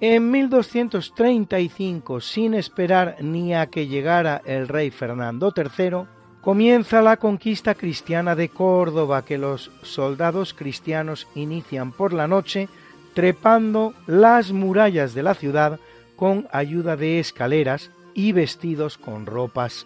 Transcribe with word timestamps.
En 0.00 0.30
1235, 0.30 2.20
sin 2.20 2.54
esperar 2.54 3.16
ni 3.20 3.52
a 3.54 3.66
que 3.66 3.88
llegara 3.88 4.40
el 4.44 4.68
rey 4.68 4.92
Fernando 4.92 5.52
III, 5.56 6.06
comienza 6.40 7.02
la 7.02 7.16
conquista 7.16 7.74
cristiana 7.74 8.36
de 8.36 8.48
Córdoba 8.48 9.24
que 9.24 9.38
los 9.38 9.72
soldados 9.82 10.54
cristianos 10.54 11.26
inician 11.34 11.90
por 11.90 12.12
la 12.12 12.28
noche 12.28 12.68
trepando 13.12 13.92
las 14.06 14.52
murallas 14.52 15.14
de 15.14 15.24
la 15.24 15.34
ciudad 15.34 15.80
con 16.14 16.46
ayuda 16.52 16.96
de 16.96 17.18
escaleras 17.18 17.90
y 18.14 18.30
vestidos 18.30 18.98
con 18.98 19.26
ropas 19.26 19.84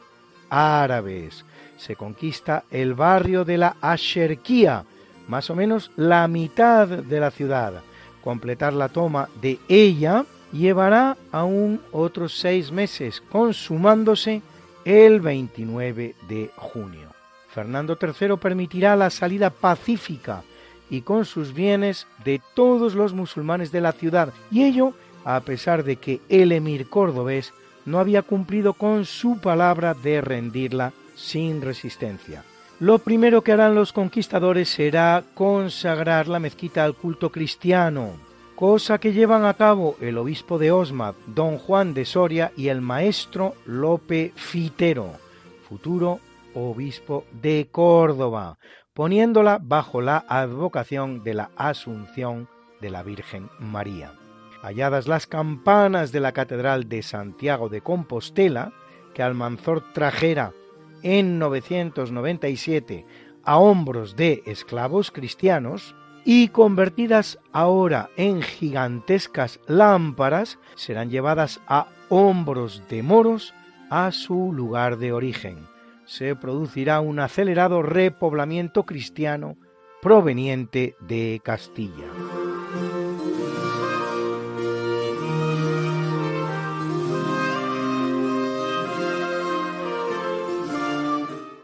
árabes. 0.50 1.46
Se 1.78 1.96
conquista 1.96 2.64
el 2.70 2.92
barrio 2.92 3.46
de 3.46 3.56
la 3.56 3.76
Asherquía, 3.80 4.84
más 5.26 5.48
o 5.48 5.54
menos 5.54 5.90
la 5.96 6.28
mitad 6.28 6.86
de 6.86 7.18
la 7.20 7.30
ciudad. 7.30 7.82
Completar 8.22 8.72
la 8.72 8.88
toma 8.88 9.28
de 9.40 9.58
ella 9.68 10.24
llevará 10.52 11.16
aún 11.30 11.80
otros 11.92 12.38
seis 12.38 12.70
meses, 12.70 13.22
consumándose 13.30 14.42
el 14.84 15.20
29 15.20 16.14
de 16.28 16.50
junio. 16.56 17.10
Fernando 17.48 17.98
III 18.00 18.36
permitirá 18.36 18.96
la 18.96 19.10
salida 19.10 19.50
pacífica 19.50 20.42
y 20.88 21.02
con 21.02 21.24
sus 21.24 21.52
bienes 21.52 22.06
de 22.24 22.40
todos 22.54 22.94
los 22.94 23.12
musulmanes 23.12 23.72
de 23.72 23.80
la 23.80 23.92
ciudad, 23.92 24.32
y 24.50 24.64
ello 24.64 24.94
a 25.24 25.40
pesar 25.40 25.84
de 25.84 25.96
que 25.96 26.20
el 26.28 26.52
emir 26.52 26.88
cordobés 26.88 27.52
no 27.84 27.98
había 27.98 28.22
cumplido 28.22 28.74
con 28.74 29.04
su 29.04 29.38
palabra 29.38 29.94
de 29.94 30.20
rendirla 30.20 30.92
sin 31.14 31.62
resistencia. 31.62 32.44
Lo 32.82 32.98
primero 32.98 33.42
que 33.42 33.52
harán 33.52 33.76
los 33.76 33.92
conquistadores 33.92 34.68
será 34.68 35.22
consagrar 35.34 36.26
la 36.26 36.40
mezquita 36.40 36.82
al 36.82 36.96
culto 36.96 37.30
cristiano, 37.30 38.14
cosa 38.56 38.98
que 38.98 39.12
llevan 39.12 39.44
a 39.44 39.54
cabo 39.54 39.94
el 40.00 40.18
obispo 40.18 40.58
de 40.58 40.72
Osma, 40.72 41.14
don 41.28 41.58
Juan 41.58 41.94
de 41.94 42.04
Soria, 42.04 42.50
y 42.56 42.70
el 42.70 42.80
maestro 42.80 43.54
Lope 43.66 44.32
Fitero, 44.34 45.12
futuro 45.68 46.18
obispo 46.56 47.24
de 47.40 47.68
Córdoba, 47.70 48.58
poniéndola 48.94 49.60
bajo 49.62 50.00
la 50.00 50.24
advocación 50.26 51.22
de 51.22 51.34
la 51.34 51.50
Asunción 51.54 52.48
de 52.80 52.90
la 52.90 53.04
Virgen 53.04 53.48
María. 53.60 54.14
Halladas 54.60 55.06
las 55.06 55.28
campanas 55.28 56.10
de 56.10 56.18
la 56.18 56.32
Catedral 56.32 56.88
de 56.88 57.04
Santiago 57.04 57.68
de 57.68 57.80
Compostela, 57.80 58.72
que 59.14 59.22
Almanzor 59.22 59.84
trajera 59.92 60.52
en 61.02 61.38
997 61.38 63.04
a 63.44 63.58
hombros 63.58 64.16
de 64.16 64.42
esclavos 64.46 65.10
cristianos 65.10 65.94
y 66.24 66.48
convertidas 66.48 67.38
ahora 67.52 68.10
en 68.16 68.42
gigantescas 68.42 69.60
lámparas, 69.66 70.58
serán 70.76 71.10
llevadas 71.10 71.60
a 71.66 71.88
hombros 72.08 72.82
de 72.88 73.02
moros 73.02 73.54
a 73.90 74.12
su 74.12 74.52
lugar 74.52 74.98
de 74.98 75.12
origen. 75.12 75.66
Se 76.04 76.36
producirá 76.36 77.00
un 77.00 77.18
acelerado 77.20 77.82
repoblamiento 77.82 78.84
cristiano 78.84 79.56
proveniente 80.00 80.96
de 81.00 81.40
Castilla. 81.42 82.51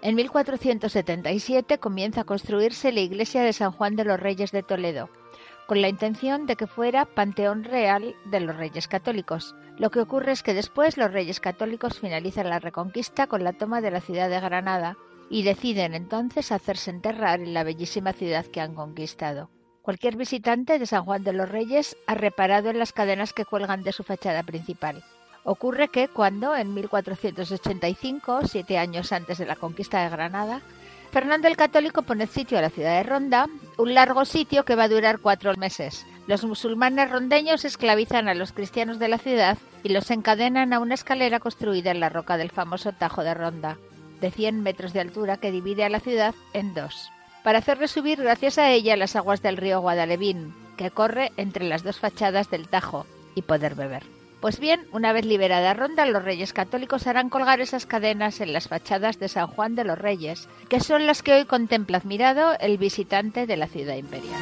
En 0.09 0.15
1477 0.15 1.77
comienza 1.77 2.23
a 2.23 2.25
construirse 2.25 2.93
la 2.93 3.01
iglesia 3.01 3.43
de 3.43 3.53
San 3.53 3.73
Juan 3.73 3.95
de 3.95 4.07
los 4.07 4.19
Reyes 4.19 4.53
de 4.53 4.63
Toledo, 4.63 5.11
con 5.67 5.83
la 5.83 5.91
intención 5.91 6.47
de 6.47 6.57
que 6.57 6.67
fuera 6.67 7.05
panteón 7.05 7.63
real 7.63 8.17
de 8.25 8.41
los 8.41 8.57
reyes 8.57 8.89
católicos. 8.89 9.55
Lo 9.77 9.91
que 9.91 10.01
ocurre 10.01 10.33
es 10.33 10.43
que 10.43 10.55
después 10.55 10.97
los 10.97 11.13
reyes 11.13 11.41
católicos 11.41 12.01
finalizan 12.01 12.49
la 12.49 12.59
reconquista 12.59 13.27
con 13.27 13.45
la 13.45 13.53
toma 13.53 13.83
de 13.83 13.91
la 13.91 14.01
ciudad 14.01 14.31
de 14.31 14.41
Granada 14.41 14.97
y 15.29 15.43
deciden 15.43 15.93
entonces 15.93 16.53
hacerse 16.53 16.89
enterrar 16.91 17.41
en 17.41 17.53
la 17.53 17.63
bellísima 17.63 18.15
ciudad 18.15 18.47
que 18.47 18.63
han 18.63 18.75
conquistado. 18.75 19.51
Cualquier 19.83 20.17
visitante 20.17 20.79
de 20.79 20.87
San 20.87 21.05
Juan 21.05 21.23
de 21.23 21.35
los 21.35 21.51
Reyes 21.51 21.99
ha 22.07 22.15
reparado 22.15 22.71
en 22.71 22.79
las 22.79 22.95
cadenas 22.95 23.35
que 23.35 23.45
cuelgan 23.45 23.83
de 23.83 23.93
su 23.93 24.05
fachada 24.05 24.43
principal. 24.43 25.05
Ocurre 25.49 25.89
que 25.89 26.09
cuando, 26.09 26.55
en 26.55 26.75
1485, 26.75 28.41
siete 28.47 28.77
años 28.77 29.13
antes 29.13 29.39
de 29.39 29.47
la 29.47 29.57
conquista 29.57 30.03
de 30.03 30.11
Granada, 30.11 30.61
Fernando 31.11 31.49
el 31.49 31.57
Católico 31.57 32.03
pone 32.03 32.27
sitio 32.27 32.59
a 32.59 32.61
la 32.61 32.69
ciudad 32.69 32.99
de 32.99 33.03
Ronda, 33.03 33.47
un 33.79 33.95
largo 33.95 34.27
sitio 34.27 34.67
que 34.67 34.75
va 34.75 34.83
a 34.83 34.89
durar 34.89 35.21
cuatro 35.21 35.55
meses. 35.57 36.05
Los 36.27 36.45
musulmanes 36.45 37.11
rondeños 37.11 37.65
esclavizan 37.65 38.29
a 38.29 38.35
los 38.35 38.53
cristianos 38.53 38.99
de 38.99 39.09
la 39.09 39.17
ciudad 39.17 39.57
y 39.83 39.89
los 39.89 40.11
encadenan 40.11 40.75
a 40.75 40.81
una 40.81 40.93
escalera 40.93 41.41
construida 41.41 41.93
en 41.93 42.01
la 42.01 42.11
roca 42.11 42.37
del 42.37 42.51
famoso 42.51 42.93
Tajo 42.93 43.25
de 43.25 43.33
Ronda, 43.33 43.79
de 44.21 44.31
100 44.31 44.63
metros 44.63 44.93
de 44.93 45.01
altura 45.01 45.39
que 45.39 45.51
divide 45.51 45.83
a 45.83 45.89
la 45.89 46.01
ciudad 46.01 46.35
en 46.53 46.75
dos, 46.75 47.11
para 47.43 47.61
hacerle 47.61 47.89
subir 47.89 48.21
gracias 48.21 48.59
a 48.59 48.71
ella 48.71 48.99
las 48.99 49.17
aguas 49.17 49.41
del 49.41 49.57
río 49.57 49.81
Guadalevín, 49.81 50.55
que 50.77 50.91
corre 50.91 51.33
entre 51.39 51.65
las 51.65 51.85
dos 51.85 51.99
fachadas 51.99 52.51
del 52.51 52.69
Tajo, 52.69 53.07
y 53.35 53.41
poder 53.41 53.75
beber. 53.75 54.18
Pues 54.41 54.61
bien, 54.61 54.87
una 54.93 55.13
vez 55.13 55.25
liberada 55.25 55.75
Ronda, 55.75 56.07
los 56.07 56.25
reyes 56.25 56.53
católicos 56.53 57.09
harán 57.09 57.29
colgar 57.29 57.61
esas 57.61 57.87
cadenas 57.87 58.41
en 58.41 58.53
las 58.53 58.69
fachadas 58.69 59.19
de 59.19 59.29
San 59.29 59.49
Juan 59.49 59.75
de 59.75 59.83
los 59.83 59.99
Reyes, 59.99 60.49
que 60.69 60.79
son 60.79 61.07
las 61.07 61.25
que 61.25 61.33
hoy 61.33 61.45
contempla 61.45 61.99
admirado 61.99 62.57
el 62.61 62.79
visitante 62.79 63.47
de 63.47 63.57
la 63.57 63.67
ciudad 63.67 63.97
imperial. 63.97 64.41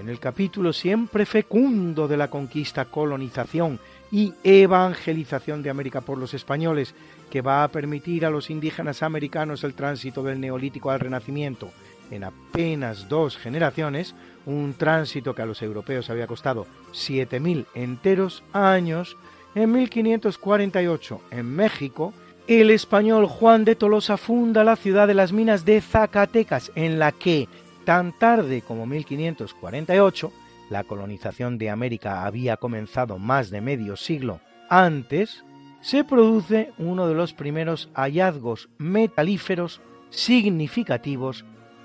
En 0.00 0.08
el 0.08 0.20
capítulo 0.20 0.72
siempre 0.72 1.26
fecundo 1.26 2.06
de 2.06 2.16
la 2.16 2.30
conquista, 2.30 2.84
colonización 2.84 3.80
y 4.10 4.34
evangelización 4.42 5.62
de 5.62 5.70
América 5.70 6.00
por 6.00 6.18
los 6.18 6.34
españoles, 6.34 6.94
que 7.30 7.42
va 7.42 7.62
a 7.62 7.68
permitir 7.68 8.26
a 8.26 8.30
los 8.30 8.50
indígenas 8.50 9.02
americanos 9.02 9.62
el 9.64 9.74
tránsito 9.74 10.22
del 10.22 10.40
neolítico 10.40 10.90
al 10.90 11.00
renacimiento. 11.00 11.70
En 12.10 12.24
apenas 12.24 13.08
dos 13.08 13.36
generaciones, 13.36 14.14
un 14.46 14.74
tránsito 14.74 15.34
que 15.34 15.42
a 15.42 15.46
los 15.46 15.62
europeos 15.62 16.10
había 16.10 16.26
costado 16.26 16.66
7.000 16.92 17.66
enteros 17.74 18.42
años, 18.52 19.16
en 19.54 19.72
1548 19.72 21.20
en 21.30 21.46
México, 21.54 22.12
el 22.46 22.70
español 22.70 23.26
Juan 23.26 23.64
de 23.64 23.76
Tolosa 23.76 24.16
funda 24.16 24.64
la 24.64 24.76
ciudad 24.76 25.06
de 25.06 25.14
las 25.14 25.32
minas 25.32 25.64
de 25.64 25.80
Zacatecas, 25.80 26.72
en 26.74 26.98
la 26.98 27.12
que, 27.12 27.48
tan 27.84 28.16
tarde 28.18 28.62
como 28.62 28.86
1548, 28.86 30.32
la 30.70 30.84
colonización 30.84 31.58
de 31.58 31.68
América 31.68 32.24
había 32.24 32.56
comenzado 32.56 33.18
más 33.18 33.50
de 33.50 33.60
medio 33.60 33.96
siglo 33.96 34.40
antes, 34.70 35.44
se 35.82 36.04
produce 36.04 36.72
uno 36.78 37.08
de 37.08 37.14
los 37.14 37.34
primeros 37.34 37.90
hallazgos 37.94 38.68
metalíferos 38.78 39.80
significativos 40.10 41.44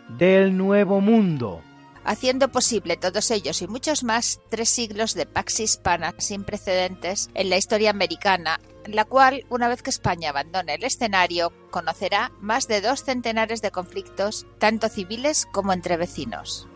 del 0.09 0.55
Nuevo 0.55 1.01
Mundo. 1.01 1.61
Haciendo 2.03 2.49
posible 2.49 2.97
todos 2.97 3.31
ellos 3.31 3.63
y 3.63 3.67
muchos 3.67 4.03
más 4.03 4.39
tres 4.49 4.69
siglos 4.69 5.15
de 5.15 5.25
pax 5.25 5.59
hispana 5.59 6.13
sin 6.19 6.43
precedentes 6.43 7.31
en 7.33 7.49
la 7.49 7.57
historia 7.57 7.89
americana, 7.89 8.59
la 8.85 9.05
cual, 9.05 9.43
una 9.49 9.67
vez 9.67 9.81
que 9.81 9.89
España 9.89 10.29
abandone 10.29 10.75
el 10.75 10.83
escenario, 10.83 11.51
conocerá 11.71 12.31
más 12.39 12.67
de 12.67 12.81
dos 12.81 13.03
centenares 13.03 13.63
de 13.63 13.71
conflictos, 13.71 14.45
tanto 14.59 14.89
civiles 14.89 15.47
como 15.51 15.73
entre 15.73 15.97
vecinos. 15.97 16.67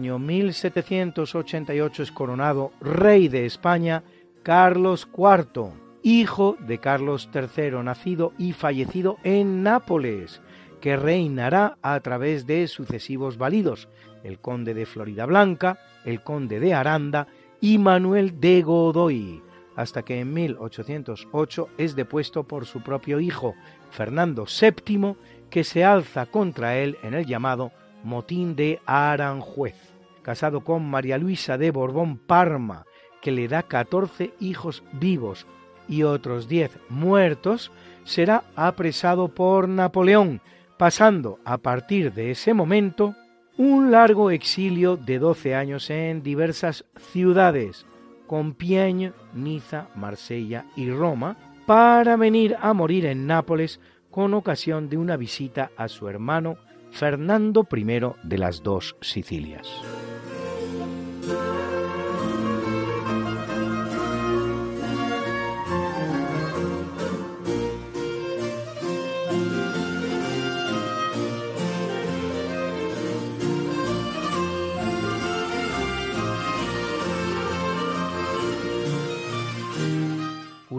Año 0.00 0.18
1788 0.18 2.02
es 2.02 2.12
coronado 2.12 2.72
rey 2.80 3.28
de 3.28 3.44
España 3.44 4.02
Carlos 4.42 5.06
IV, 5.12 5.72
hijo 6.02 6.56
de 6.58 6.78
Carlos 6.78 7.28
III, 7.34 7.82
nacido 7.82 8.32
y 8.38 8.52
fallecido 8.52 9.18
en 9.24 9.62
Nápoles, 9.62 10.40
que 10.80 10.96
reinará 10.96 11.76
a 11.82 12.00
través 12.00 12.46
de 12.46 12.66
sucesivos 12.68 13.36
validos, 13.36 13.88
el 14.24 14.38
conde 14.38 14.74
de 14.74 14.86
Florida 14.86 15.26
Blanca, 15.26 15.78
el 16.04 16.22
conde 16.22 16.60
de 16.60 16.74
Aranda 16.74 17.26
y 17.60 17.78
Manuel 17.78 18.40
de 18.40 18.62
Godoy, 18.62 19.42
hasta 19.76 20.02
que 20.02 20.20
en 20.20 20.32
1808 20.32 21.68
es 21.78 21.96
depuesto 21.96 22.44
por 22.44 22.66
su 22.66 22.82
propio 22.82 23.20
hijo, 23.20 23.54
Fernando 23.90 24.44
VII, 24.44 25.16
que 25.48 25.64
se 25.64 25.84
alza 25.84 26.26
contra 26.26 26.76
él 26.78 26.96
en 27.02 27.14
el 27.14 27.26
llamado 27.26 27.72
Motín 28.02 28.56
de 28.56 28.80
Aranjuez, 28.86 29.76
casado 30.22 30.62
con 30.62 30.88
María 30.88 31.18
Luisa 31.18 31.58
de 31.58 31.70
Borbón 31.70 32.18
Parma, 32.18 32.84
que 33.20 33.30
le 33.30 33.48
da 33.48 33.62
14 33.62 34.32
hijos 34.40 34.82
vivos 34.92 35.46
y 35.88 36.04
otros 36.04 36.48
10 36.48 36.78
muertos, 36.88 37.72
será 38.04 38.44
apresado 38.56 39.28
por 39.28 39.68
Napoleón, 39.68 40.40
pasando 40.78 41.38
a 41.44 41.58
partir 41.58 42.12
de 42.12 42.30
ese 42.30 42.54
momento 42.54 43.14
un 43.60 43.90
largo 43.90 44.30
exilio 44.30 44.96
de 44.96 45.18
12 45.18 45.54
años 45.54 45.90
en 45.90 46.22
diversas 46.22 46.86
ciudades, 47.12 47.84
Compiègne, 48.26 49.12
Niza, 49.34 49.88
Marsella 49.94 50.64
y 50.76 50.90
Roma, 50.90 51.36
para 51.66 52.16
venir 52.16 52.56
a 52.58 52.72
morir 52.72 53.04
en 53.04 53.26
Nápoles 53.26 53.78
con 54.10 54.32
ocasión 54.32 54.88
de 54.88 54.96
una 54.96 55.18
visita 55.18 55.72
a 55.76 55.88
su 55.88 56.08
hermano 56.08 56.56
Fernando 56.90 57.68
I 57.70 57.84
de 58.22 58.38
las 58.38 58.62
dos 58.62 58.96
Sicilias. 59.02 59.68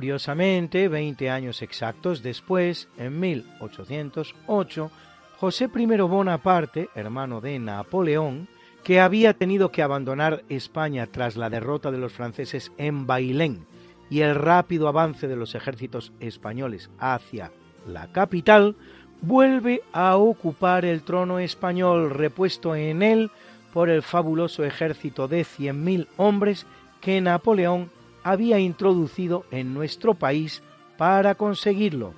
Curiosamente, 0.01 0.87
20 0.87 1.29
años 1.29 1.61
exactos 1.61 2.23
después, 2.23 2.89
en 2.97 3.19
1808, 3.19 4.91
José 5.37 5.69
I 5.75 5.85
Bonaparte, 5.85 6.89
hermano 6.95 7.39
de 7.39 7.59
Napoleón, 7.59 8.47
que 8.83 8.99
había 8.99 9.35
tenido 9.35 9.71
que 9.71 9.83
abandonar 9.83 10.41
España 10.49 11.05
tras 11.05 11.37
la 11.37 11.51
derrota 11.51 11.91
de 11.91 11.99
los 11.99 12.13
franceses 12.13 12.71
en 12.79 13.05
Bailén 13.05 13.67
y 14.09 14.21
el 14.21 14.33
rápido 14.33 14.87
avance 14.87 15.27
de 15.27 15.35
los 15.35 15.53
ejércitos 15.53 16.13
españoles 16.19 16.89
hacia 16.97 17.51
la 17.85 18.11
capital, 18.11 18.75
vuelve 19.21 19.83
a 19.93 20.17
ocupar 20.17 20.83
el 20.83 21.03
trono 21.03 21.37
español 21.37 22.09
repuesto 22.09 22.75
en 22.75 23.03
él 23.03 23.29
por 23.71 23.87
el 23.87 24.01
fabuloso 24.01 24.63
ejército 24.63 25.27
de 25.27 25.41
100.000 25.41 26.07
hombres 26.17 26.65
que 27.01 27.21
Napoleón 27.21 27.91
había 28.23 28.59
introducido 28.59 29.45
en 29.51 29.73
nuestro 29.73 30.13
país 30.13 30.63
para 30.97 31.35
conseguirlo, 31.35 32.13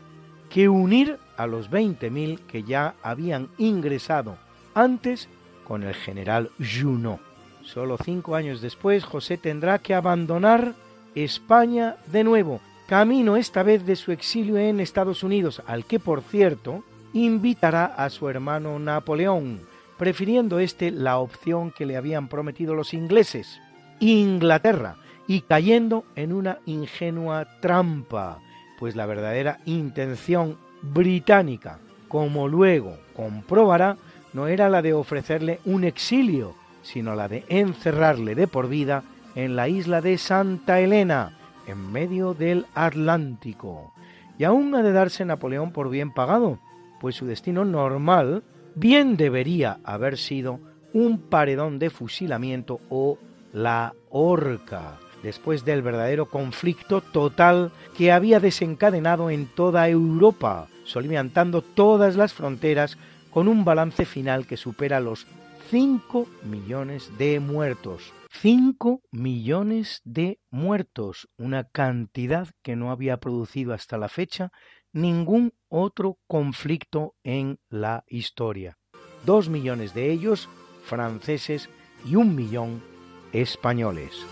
que 0.49 0.69
unir 0.69 1.17
a 1.37 1.47
los 1.47 1.71
20.000 1.71 2.39
que 2.39 2.63
ya 2.63 2.95
habían 3.01 3.49
ingresado 3.57 4.37
antes 4.73 5.29
con 5.67 5.83
el 5.83 5.93
general 5.93 6.49
Junot. 6.59 7.19
Solo 7.63 7.97
cinco 7.97 8.35
años 8.35 8.61
después, 8.61 9.05
José 9.05 9.37
tendrá 9.37 9.79
que 9.79 9.93
abandonar 9.93 10.73
España 11.15 11.95
de 12.07 12.23
nuevo, 12.23 12.59
camino 12.87 13.37
esta 13.37 13.63
vez 13.63 13.85
de 13.85 13.95
su 13.95 14.11
exilio 14.11 14.57
en 14.57 14.79
Estados 14.79 15.23
Unidos, 15.23 15.61
al 15.65 15.85
que, 15.85 15.99
por 15.99 16.21
cierto, 16.21 16.83
invitará 17.13 17.85
a 17.85 18.09
su 18.09 18.27
hermano 18.27 18.77
Napoleón, 18.79 19.61
prefiriendo 19.97 20.59
este 20.59 20.91
la 20.91 21.17
opción 21.19 21.71
que 21.71 21.85
le 21.85 21.95
habían 21.95 22.27
prometido 22.27 22.75
los 22.75 22.93
ingleses, 22.93 23.61
Inglaterra, 23.99 24.97
y 25.27 25.41
cayendo 25.41 26.03
en 26.15 26.33
una 26.33 26.59
ingenua 26.65 27.59
trampa, 27.61 28.39
pues 28.79 28.95
la 28.95 29.05
verdadera 29.05 29.59
intención 29.65 30.57
británica, 30.81 31.79
como 32.07 32.47
luego 32.47 32.97
comprobará, 33.15 33.97
no 34.33 34.47
era 34.47 34.69
la 34.69 34.81
de 34.81 34.93
ofrecerle 34.93 35.59
un 35.65 35.83
exilio, 35.83 36.55
sino 36.81 37.15
la 37.15 37.27
de 37.27 37.45
encerrarle 37.47 38.35
de 38.35 38.47
por 38.47 38.67
vida 38.67 39.03
en 39.35 39.55
la 39.55 39.67
isla 39.67 40.01
de 40.01 40.17
Santa 40.17 40.79
Elena, 40.79 41.37
en 41.67 41.91
medio 41.91 42.33
del 42.33 42.65
Atlántico. 42.75 43.93
Y 44.37 44.43
aún 44.43 44.75
ha 44.75 44.83
de 44.83 44.91
darse 44.91 45.25
Napoleón 45.25 45.71
por 45.71 45.89
bien 45.89 46.13
pagado, 46.13 46.59
pues 46.99 47.15
su 47.15 47.25
destino 47.25 47.63
normal 47.65 48.43
bien 48.75 49.15
debería 49.17 49.79
haber 49.83 50.17
sido 50.17 50.59
un 50.93 51.19
paredón 51.29 51.79
de 51.79 51.89
fusilamiento 51.89 52.79
o 52.89 53.17
la 53.51 53.93
horca, 54.09 54.99
después 55.23 55.65
del 55.65 55.81
verdadero 55.81 56.27
conflicto 56.27 57.01
total 57.01 57.71
que 57.97 58.11
había 58.11 58.39
desencadenado 58.39 59.29
en 59.29 59.47
toda 59.47 59.89
Europa, 59.89 60.67
soliviantando 60.83 61.61
todas 61.61 62.15
las 62.15 62.33
fronteras 62.33 62.97
con 63.31 63.47
un 63.47 63.65
balance 63.65 64.05
final 64.05 64.45
que 64.45 64.57
supera 64.57 64.99
los 64.99 65.25
5 65.71 66.27
millones 66.43 67.09
de 67.17 67.39
muertos. 67.39 68.13
5 68.29 69.01
millones 69.11 70.01
de 70.03 70.39
muertos, 70.51 71.29
una 71.37 71.63
cantidad 71.63 72.49
que 72.61 72.75
no 72.75 72.91
había 72.91 73.17
producido 73.17 73.73
hasta 73.73 73.97
la 73.97 74.09
fecha 74.09 74.51
ningún 74.91 75.53
otro 75.69 76.19
conflicto 76.27 77.15
en 77.23 77.59
la 77.69 78.03
historia. 78.07 78.77
Dos 79.25 79.49
millones 79.49 79.93
de 79.93 80.11
ellos 80.11 80.49
franceses 80.83 81.69
y 82.05 82.15
un 82.15 82.35
millón 82.35 82.83
españoles. 83.31 84.25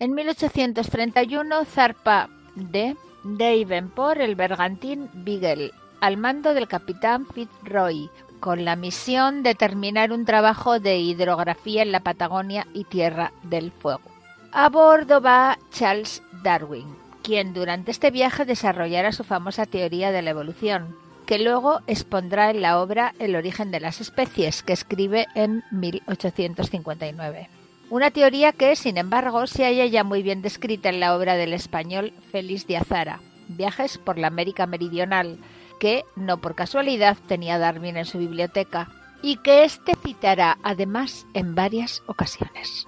En 0.00 0.14
1831 0.14 1.64
zarpa 1.64 2.28
de 2.54 2.96
Davenport 3.24 4.20
el 4.20 4.36
bergantín 4.36 5.10
Beagle 5.12 5.72
al 6.00 6.16
mando 6.16 6.54
del 6.54 6.68
capitán 6.68 7.26
Fitzroy 7.26 8.08
con 8.38 8.64
la 8.64 8.76
misión 8.76 9.42
de 9.42 9.56
terminar 9.56 10.12
un 10.12 10.24
trabajo 10.24 10.78
de 10.78 10.98
hidrografía 10.98 11.82
en 11.82 11.90
la 11.90 11.98
Patagonia 11.98 12.68
y 12.72 12.84
Tierra 12.84 13.32
del 13.42 13.72
Fuego. 13.72 14.08
A 14.52 14.68
bordo 14.68 15.20
va 15.20 15.58
Charles 15.72 16.22
Darwin, 16.44 16.94
quien 17.24 17.52
durante 17.52 17.90
este 17.90 18.12
viaje 18.12 18.44
desarrollará 18.44 19.10
su 19.10 19.24
famosa 19.24 19.66
teoría 19.66 20.12
de 20.12 20.22
la 20.22 20.30
evolución, 20.30 20.94
que 21.26 21.40
luego 21.40 21.80
expondrá 21.88 22.50
en 22.50 22.62
la 22.62 22.80
obra 22.80 23.14
El 23.18 23.34
origen 23.34 23.72
de 23.72 23.80
las 23.80 24.00
especies, 24.00 24.62
que 24.62 24.74
escribe 24.74 25.26
en 25.34 25.64
1859. 25.72 27.57
Una 27.90 28.10
teoría 28.10 28.52
que, 28.52 28.76
sin 28.76 28.98
embargo, 28.98 29.46
se 29.46 29.64
halla 29.64 29.86
ya 29.86 30.04
muy 30.04 30.22
bien 30.22 30.42
descrita 30.42 30.90
en 30.90 31.00
la 31.00 31.16
obra 31.16 31.36
del 31.36 31.54
español 31.54 32.12
Félix 32.30 32.66
de 32.66 32.76
Azara, 32.76 33.20
Viajes 33.48 33.96
por 33.96 34.18
la 34.18 34.26
América 34.26 34.66
Meridional, 34.66 35.38
que, 35.80 36.04
no 36.14 36.38
por 36.38 36.54
casualidad, 36.54 37.16
tenía 37.26 37.58
Darwin 37.58 37.96
en 37.96 38.04
su 38.04 38.18
biblioteca, 38.18 38.90
y 39.22 39.36
que 39.38 39.64
éste 39.64 39.94
citará 39.96 40.58
además 40.62 41.26
en 41.32 41.54
varias 41.54 42.02
ocasiones. 42.06 42.86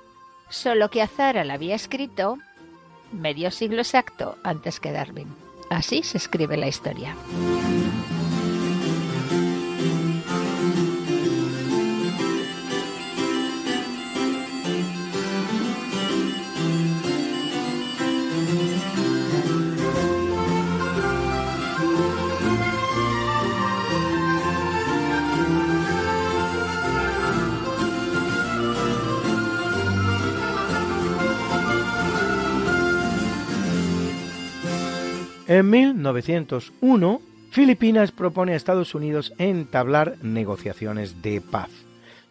Solo 0.51 0.91
que 0.91 1.01
Azara 1.01 1.45
la 1.45 1.55
había 1.55 1.75
escrito 1.75 2.37
medio 3.11 3.51
siglo 3.51 3.79
exacto 3.79 4.37
antes 4.45 4.81
que 4.81 4.93
Darwin. 4.93 5.29
Así 5.71 6.03
se 6.03 6.19
escribe 6.19 6.57
la 6.57 6.69
historia. 6.69 7.17
En 35.51 35.69
1901, 35.69 37.21
Filipinas 37.51 38.13
propone 38.13 38.53
a 38.53 38.57
Estados 38.57 38.95
Unidos 38.95 39.33
entablar 39.37 40.15
negociaciones 40.23 41.23
de 41.23 41.41
paz. 41.41 41.71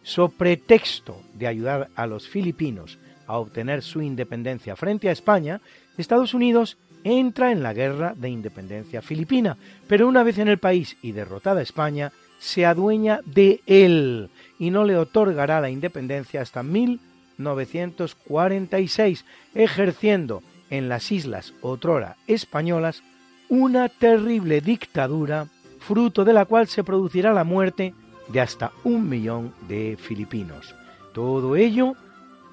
So 0.02 0.30
pretexto 0.30 1.20
de 1.34 1.46
ayudar 1.46 1.90
a 1.96 2.06
los 2.06 2.26
filipinos 2.26 2.98
a 3.26 3.36
obtener 3.36 3.82
su 3.82 4.00
independencia 4.00 4.74
frente 4.74 5.10
a 5.10 5.12
España, 5.12 5.60
Estados 5.98 6.32
Unidos 6.32 6.78
entra 7.04 7.52
en 7.52 7.62
la 7.62 7.74
guerra 7.74 8.14
de 8.16 8.30
independencia 8.30 9.02
filipina, 9.02 9.58
pero 9.86 10.08
una 10.08 10.22
vez 10.22 10.38
en 10.38 10.48
el 10.48 10.56
país 10.56 10.96
y 11.02 11.12
derrotada 11.12 11.60
España, 11.60 12.12
se 12.38 12.64
adueña 12.64 13.20
de 13.26 13.60
él 13.66 14.30
y 14.58 14.70
no 14.70 14.86
le 14.86 14.96
otorgará 14.96 15.60
la 15.60 15.68
independencia 15.68 16.40
hasta 16.40 16.62
1946, 16.62 19.26
ejerciendo 19.54 20.42
en 20.70 20.88
las 20.88 21.12
islas 21.12 21.52
otrora 21.60 22.16
españolas 22.26 23.02
una 23.50 23.88
terrible 23.88 24.60
dictadura, 24.60 25.48
fruto 25.80 26.24
de 26.24 26.32
la 26.32 26.44
cual 26.44 26.68
se 26.68 26.84
producirá 26.84 27.32
la 27.32 27.44
muerte 27.44 27.94
de 28.28 28.40
hasta 28.40 28.70
un 28.84 29.08
millón 29.08 29.52
de 29.68 29.98
filipinos. 30.00 30.74
Todo 31.12 31.56
ello, 31.56 31.94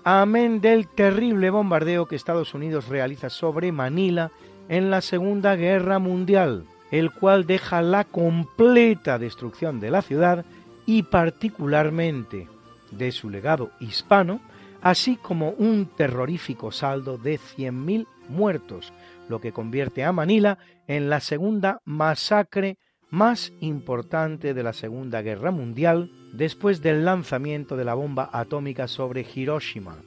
amén 0.03 0.59
del 0.59 0.87
terrible 0.87 1.51
bombardeo 1.51 2.07
que 2.07 2.15
Estados 2.15 2.55
Unidos 2.55 2.87
realiza 2.87 3.29
sobre 3.29 3.71
Manila 3.71 4.31
en 4.69 4.89
la 4.89 5.01
Segunda 5.01 5.55
Guerra 5.55 5.99
Mundial, 5.99 6.65
el 6.89 7.11
cual 7.11 7.45
deja 7.45 7.83
la 7.83 8.03
completa 8.03 9.19
destrucción 9.19 9.79
de 9.79 9.91
la 9.91 10.01
ciudad 10.01 10.45
y 10.87 11.03
particularmente 11.03 12.47
de 12.89 13.11
su 13.11 13.29
legado 13.29 13.69
hispano, 13.79 14.39
así 14.81 15.15
como 15.15 15.51
un 15.51 15.85
terrorífico 15.85 16.71
saldo 16.71 17.19
de 17.19 17.37
100.000 17.37 18.07
muertos, 18.29 18.91
lo 19.29 19.39
que 19.39 19.51
convierte 19.51 20.03
a 20.03 20.11
Manila 20.11 20.57
en 20.87 21.09
la 21.09 21.19
segunda 21.19 21.81
masacre 21.85 22.77
más 23.09 23.53
importante 23.61 24.53
de 24.53 24.63
la 24.63 24.73
Segunda 24.73 25.21
Guerra 25.21 25.51
Mundial 25.51 26.11
después 26.33 26.81
del 26.81 27.05
lanzamiento 27.05 27.77
de 27.77 27.85
la 27.85 27.93
bomba 27.93 28.29
atómica 28.33 28.87
sobre 28.87 29.25
Hiroshima, 29.33 29.97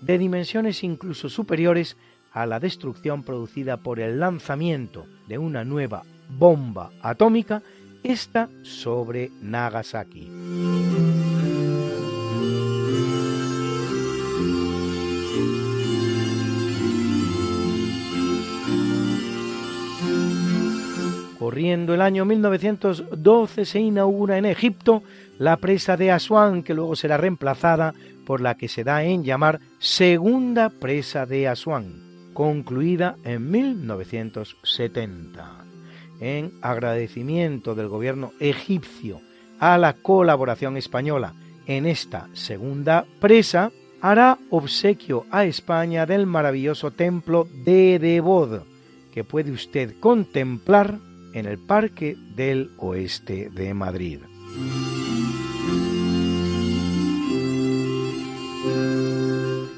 de 0.00 0.18
dimensiones 0.18 0.82
incluso 0.82 1.28
superiores 1.28 1.96
a 2.32 2.46
la 2.46 2.58
destrucción 2.58 3.22
producida 3.22 3.76
por 3.76 4.00
el 4.00 4.18
lanzamiento 4.18 5.06
de 5.28 5.38
una 5.38 5.64
nueva 5.64 6.02
bomba 6.28 6.90
atómica, 7.02 7.62
esta 8.02 8.48
sobre 8.62 9.30
Nagasaki. 9.40 11.11
Corriendo 21.42 21.92
el 21.92 22.00
año 22.02 22.24
1912 22.24 23.64
se 23.64 23.80
inaugura 23.80 24.38
en 24.38 24.44
Egipto 24.44 25.02
la 25.38 25.56
presa 25.56 25.96
de 25.96 26.12
Asuán, 26.12 26.62
que 26.62 26.72
luego 26.72 26.94
será 26.94 27.16
reemplazada 27.16 27.94
por 28.24 28.40
la 28.40 28.56
que 28.56 28.68
se 28.68 28.84
da 28.84 29.02
en 29.02 29.24
llamar 29.24 29.58
Segunda 29.80 30.70
Presa 30.70 31.26
de 31.26 31.48
Asuán, 31.48 32.30
concluida 32.32 33.16
en 33.24 33.50
1970. 33.50 35.64
En 36.20 36.52
agradecimiento 36.62 37.74
del 37.74 37.88
gobierno 37.88 38.30
egipcio 38.38 39.20
a 39.58 39.78
la 39.78 39.94
colaboración 39.94 40.76
española 40.76 41.34
en 41.66 41.86
esta 41.86 42.28
segunda 42.34 43.04
presa, 43.18 43.72
hará 44.00 44.38
obsequio 44.50 45.26
a 45.32 45.44
España 45.44 46.06
del 46.06 46.24
maravilloso 46.24 46.92
templo 46.92 47.48
de 47.64 47.98
Debod, 47.98 48.62
que 49.12 49.24
puede 49.24 49.50
usted 49.50 49.98
contemplar 49.98 51.00
en 51.32 51.46
el 51.46 51.58
Parque 51.58 52.16
del 52.36 52.70
Oeste 52.78 53.50
de 53.50 53.74
Madrid. 53.74 54.20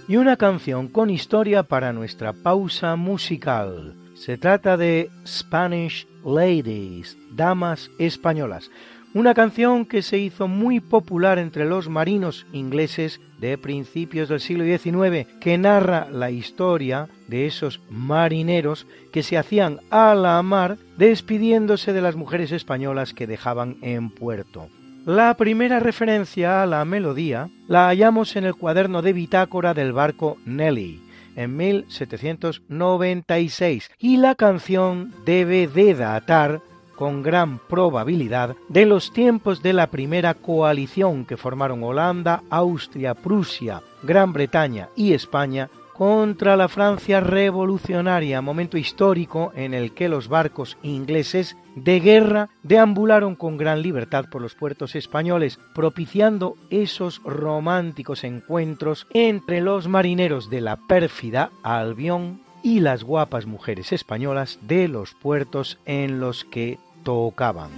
Y 0.06 0.16
una 0.16 0.36
canción 0.36 0.88
con 0.88 1.10
historia 1.10 1.62
para 1.62 1.92
nuestra 1.92 2.32
pausa 2.32 2.96
musical. 2.96 3.94
Se 4.14 4.36
trata 4.36 4.76
de 4.76 5.10
Spanish 5.26 6.06
Ladies, 6.24 7.16
Damas 7.32 7.90
Españolas, 7.98 8.70
una 9.14 9.32
canción 9.32 9.86
que 9.86 10.02
se 10.02 10.18
hizo 10.18 10.48
muy 10.48 10.80
popular 10.80 11.38
entre 11.38 11.64
los 11.64 11.88
marinos 11.88 12.46
ingleses 12.52 13.20
de 13.38 13.56
principios 13.56 14.28
del 14.28 14.40
siglo 14.40 14.64
XIX, 14.64 15.28
que 15.40 15.56
narra 15.56 16.08
la 16.10 16.32
historia 16.32 17.08
de 17.28 17.46
esos 17.46 17.80
marineros 17.88 18.88
que 19.12 19.22
se 19.22 19.38
hacían 19.38 19.78
a 19.90 20.16
la 20.16 20.42
mar 20.42 20.78
despidiéndose 20.98 21.92
de 21.92 22.02
las 22.02 22.16
mujeres 22.16 22.50
españolas 22.50 23.14
que 23.14 23.28
dejaban 23.28 23.76
en 23.82 24.10
puerto. 24.10 24.68
La 25.06 25.36
primera 25.36 25.80
referencia 25.80 26.62
a 26.62 26.66
la 26.66 26.84
melodía 26.84 27.48
la 27.68 27.88
hallamos 27.88 28.36
en 28.36 28.44
el 28.44 28.54
cuaderno 28.54 29.02
de 29.02 29.12
bitácora 29.12 29.74
del 29.74 29.92
barco 29.92 30.38
Nelly, 30.44 31.02
en 31.36 31.56
1796, 31.56 33.90
y 33.98 34.16
la 34.16 34.34
canción 34.34 35.12
debe 35.24 35.68
de 35.68 35.94
datar 35.94 36.62
con 36.96 37.22
gran 37.22 37.58
probabilidad 37.58 38.56
de 38.68 38.86
los 38.86 39.12
tiempos 39.12 39.62
de 39.62 39.72
la 39.72 39.88
primera 39.88 40.34
coalición 40.34 41.24
que 41.24 41.36
formaron 41.36 41.82
Holanda, 41.82 42.42
Austria, 42.50 43.14
Prusia, 43.14 43.82
Gran 44.02 44.32
Bretaña 44.32 44.88
y 44.96 45.12
España 45.12 45.70
contra 45.94 46.56
la 46.56 46.68
Francia 46.68 47.20
revolucionaria, 47.20 48.42
momento 48.42 48.76
histórico 48.76 49.52
en 49.54 49.74
el 49.74 49.92
que 49.92 50.08
los 50.08 50.28
barcos 50.28 50.76
ingleses 50.82 51.56
de 51.76 52.00
guerra 52.00 52.50
deambularon 52.64 53.36
con 53.36 53.56
gran 53.56 53.80
libertad 53.80 54.26
por 54.30 54.42
los 54.42 54.54
puertos 54.54 54.96
españoles, 54.96 55.58
propiciando 55.72 56.56
esos 56.68 57.22
románticos 57.22 58.24
encuentros 58.24 59.06
entre 59.10 59.60
los 59.60 59.86
marineros 59.86 60.50
de 60.50 60.60
la 60.60 60.76
pérfida 60.76 61.50
Albión 61.62 62.43
y 62.64 62.80
las 62.80 63.04
guapas 63.04 63.44
mujeres 63.46 63.92
españolas 63.92 64.58
de 64.62 64.88
los 64.88 65.12
puertos 65.14 65.78
en 65.84 66.18
los 66.18 66.44
que 66.44 66.78
tocaban. 67.04 67.70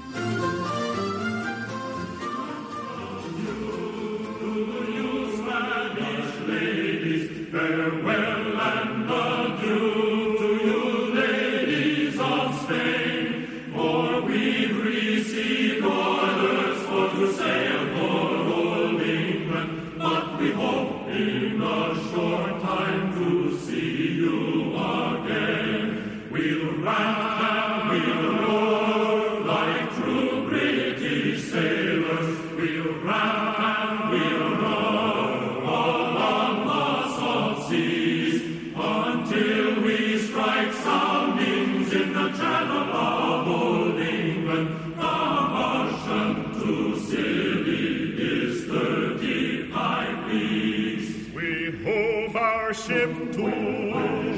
ship 52.87 53.33
to 53.33 53.43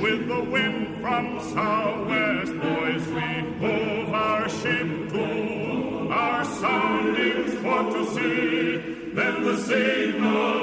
with 0.00 0.26
the 0.26 0.40
wind 0.50 1.00
from 1.02 1.38
southwest, 1.52 2.52
boys, 2.62 3.07
we 3.09 3.28
hove 3.61 4.14
our 4.14 4.49
ship 4.49 4.88
to 5.11 6.09
Our 6.11 6.45
soundings 6.47 7.52
for 7.62 7.83
to 7.93 8.07
sea, 8.14 9.12
then 9.12 9.45
the 9.45 9.57
signal. 9.59 10.58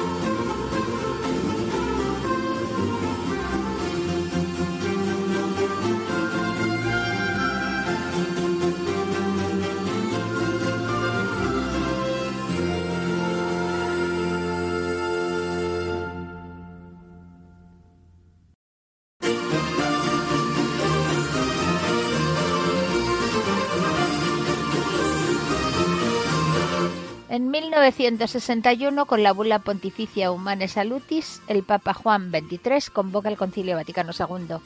1961, 27.74 29.06
con 29.06 29.24
la 29.24 29.32
bula 29.32 29.58
pontificia 29.58 30.30
Humane 30.30 30.68
Salutis, 30.68 31.42
el 31.48 31.64
Papa 31.64 31.92
Juan 31.92 32.30
XXIII 32.30 32.92
convoca 32.92 33.28
el 33.28 33.36
Concilio 33.36 33.74
Vaticano 33.74 34.12
II, 34.16 34.58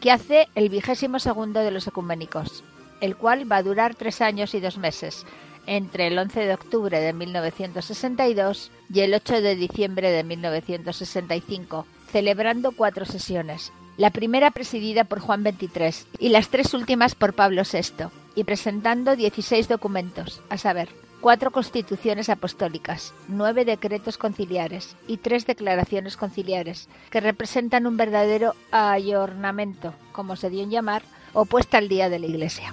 que 0.00 0.12
hace 0.12 0.46
el 0.54 0.68
vigésimo 0.68 1.18
segundo 1.18 1.58
de 1.60 1.72
los 1.72 1.88
ecuménicos, 1.88 2.62
el 3.00 3.16
cual 3.16 3.50
va 3.50 3.56
a 3.56 3.62
durar 3.64 3.96
tres 3.96 4.20
años 4.20 4.54
y 4.54 4.60
dos 4.60 4.78
meses, 4.78 5.26
entre 5.66 6.06
el 6.06 6.16
11 6.16 6.46
de 6.46 6.54
octubre 6.54 7.00
de 7.00 7.12
1962 7.12 8.70
y 8.94 9.00
el 9.00 9.14
8 9.14 9.40
de 9.40 9.56
diciembre 9.56 10.12
de 10.12 10.22
1965, 10.22 11.84
celebrando 12.12 12.70
cuatro 12.70 13.06
sesiones. 13.06 13.72
La 13.96 14.10
primera 14.10 14.52
presidida 14.52 15.02
por 15.02 15.18
Juan 15.18 15.42
XXIII 15.42 16.06
y 16.20 16.28
las 16.28 16.48
tres 16.48 16.74
últimas 16.74 17.16
por 17.16 17.32
Pablo 17.34 17.62
VI, 17.64 18.06
y 18.36 18.44
presentando 18.44 19.16
16 19.16 19.66
documentos, 19.66 20.42
a 20.48 20.58
saber, 20.58 20.90
cuatro 21.20 21.50
constituciones 21.50 22.28
apostólicas, 22.28 23.14
nueve 23.28 23.64
decretos 23.64 24.18
conciliares 24.18 24.96
y 25.06 25.18
tres 25.18 25.46
declaraciones 25.46 26.16
conciliares, 26.16 26.88
que 27.10 27.20
representan 27.20 27.86
un 27.86 27.96
verdadero 27.96 28.54
ayornamiento, 28.70 29.94
como 30.12 30.36
se 30.36 30.50
dio 30.50 30.62
en 30.62 30.70
llamar, 30.70 31.02
opuesta 31.32 31.78
al 31.78 31.88
día 31.88 32.08
de 32.08 32.18
la 32.18 32.26
Iglesia. 32.26 32.72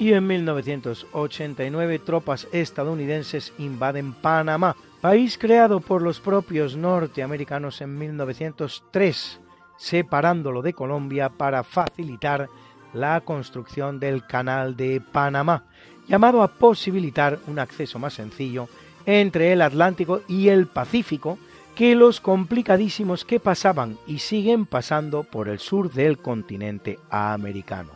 Y 0.00 0.14
en 0.14 0.26
1989 0.26 1.98
tropas 1.98 2.48
estadounidenses 2.52 3.52
invaden 3.58 4.14
Panamá, 4.14 4.74
país 5.00 5.38
creado 5.38 5.80
por 5.80 6.02
los 6.02 6.20
propios 6.20 6.76
norteamericanos 6.76 7.80
en 7.80 7.98
1903, 7.98 9.40
separándolo 9.78 10.60
de 10.60 10.74
Colombia 10.74 11.30
para 11.30 11.64
facilitar 11.64 12.48
la 12.92 13.20
construcción 13.22 13.98
del 13.98 14.26
Canal 14.26 14.76
de 14.76 15.00
Panamá, 15.00 15.64
llamado 16.06 16.42
a 16.42 16.48
posibilitar 16.48 17.38
un 17.46 17.58
acceso 17.58 17.98
más 17.98 18.14
sencillo 18.14 18.68
entre 19.06 19.52
el 19.52 19.62
Atlántico 19.62 20.20
y 20.28 20.48
el 20.48 20.66
Pacífico 20.66 21.38
que 21.74 21.94
los 21.94 22.20
complicadísimos 22.20 23.24
que 23.24 23.40
pasaban 23.40 23.96
y 24.06 24.18
siguen 24.18 24.66
pasando 24.66 25.22
por 25.22 25.48
el 25.48 25.60
sur 25.60 25.90
del 25.92 26.18
continente 26.18 26.98
americano. 27.08 27.92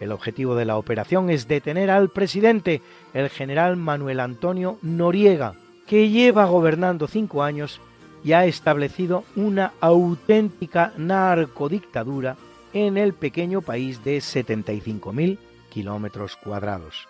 El 0.00 0.10
objetivo 0.10 0.56
de 0.56 0.64
la 0.64 0.78
operación 0.78 1.30
es 1.30 1.46
detener 1.46 1.90
al 1.90 2.08
presidente, 2.08 2.80
el 3.14 3.28
general 3.28 3.76
Manuel 3.76 4.18
Antonio 4.18 4.78
Noriega, 4.82 5.54
que 5.90 6.08
lleva 6.08 6.44
gobernando 6.44 7.08
cinco 7.08 7.42
años 7.42 7.80
y 8.22 8.30
ha 8.30 8.46
establecido 8.46 9.24
una 9.34 9.72
auténtica 9.80 10.92
narcodictadura 10.96 12.36
en 12.72 12.96
el 12.96 13.12
pequeño 13.12 13.60
país 13.60 14.04
de 14.04 14.18
75.000 14.18 15.36
kilómetros 15.68 16.36
cuadrados. 16.36 17.08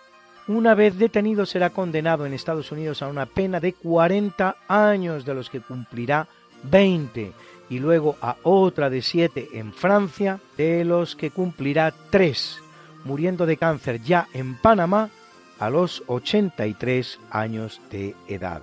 Una 0.48 0.74
vez 0.74 0.96
detenido 0.96 1.44
será 1.44 1.68
condenado 1.68 2.24
en 2.24 2.32
Estados 2.32 2.72
Unidos 2.72 3.02
a 3.02 3.08
una 3.08 3.26
pena 3.26 3.60
de 3.60 3.74
40 3.74 4.56
años, 4.66 5.26
de 5.26 5.34
los 5.34 5.50
que 5.50 5.60
cumplirá 5.60 6.26
20, 6.62 7.32
y 7.68 7.78
luego 7.80 8.16
a 8.22 8.36
otra 8.44 8.88
de 8.88 9.02
7 9.02 9.48
en 9.52 9.74
Francia, 9.74 10.40
de 10.56 10.86
los 10.86 11.16
que 11.16 11.30
cumplirá 11.30 11.92
3, 12.08 12.62
muriendo 13.04 13.44
de 13.44 13.58
cáncer 13.58 14.00
ya 14.00 14.26
en 14.32 14.56
Panamá 14.56 15.10
a 15.58 15.68
los 15.68 16.02
83 16.06 17.20
años 17.30 17.78
de 17.90 18.14
edad. 18.26 18.62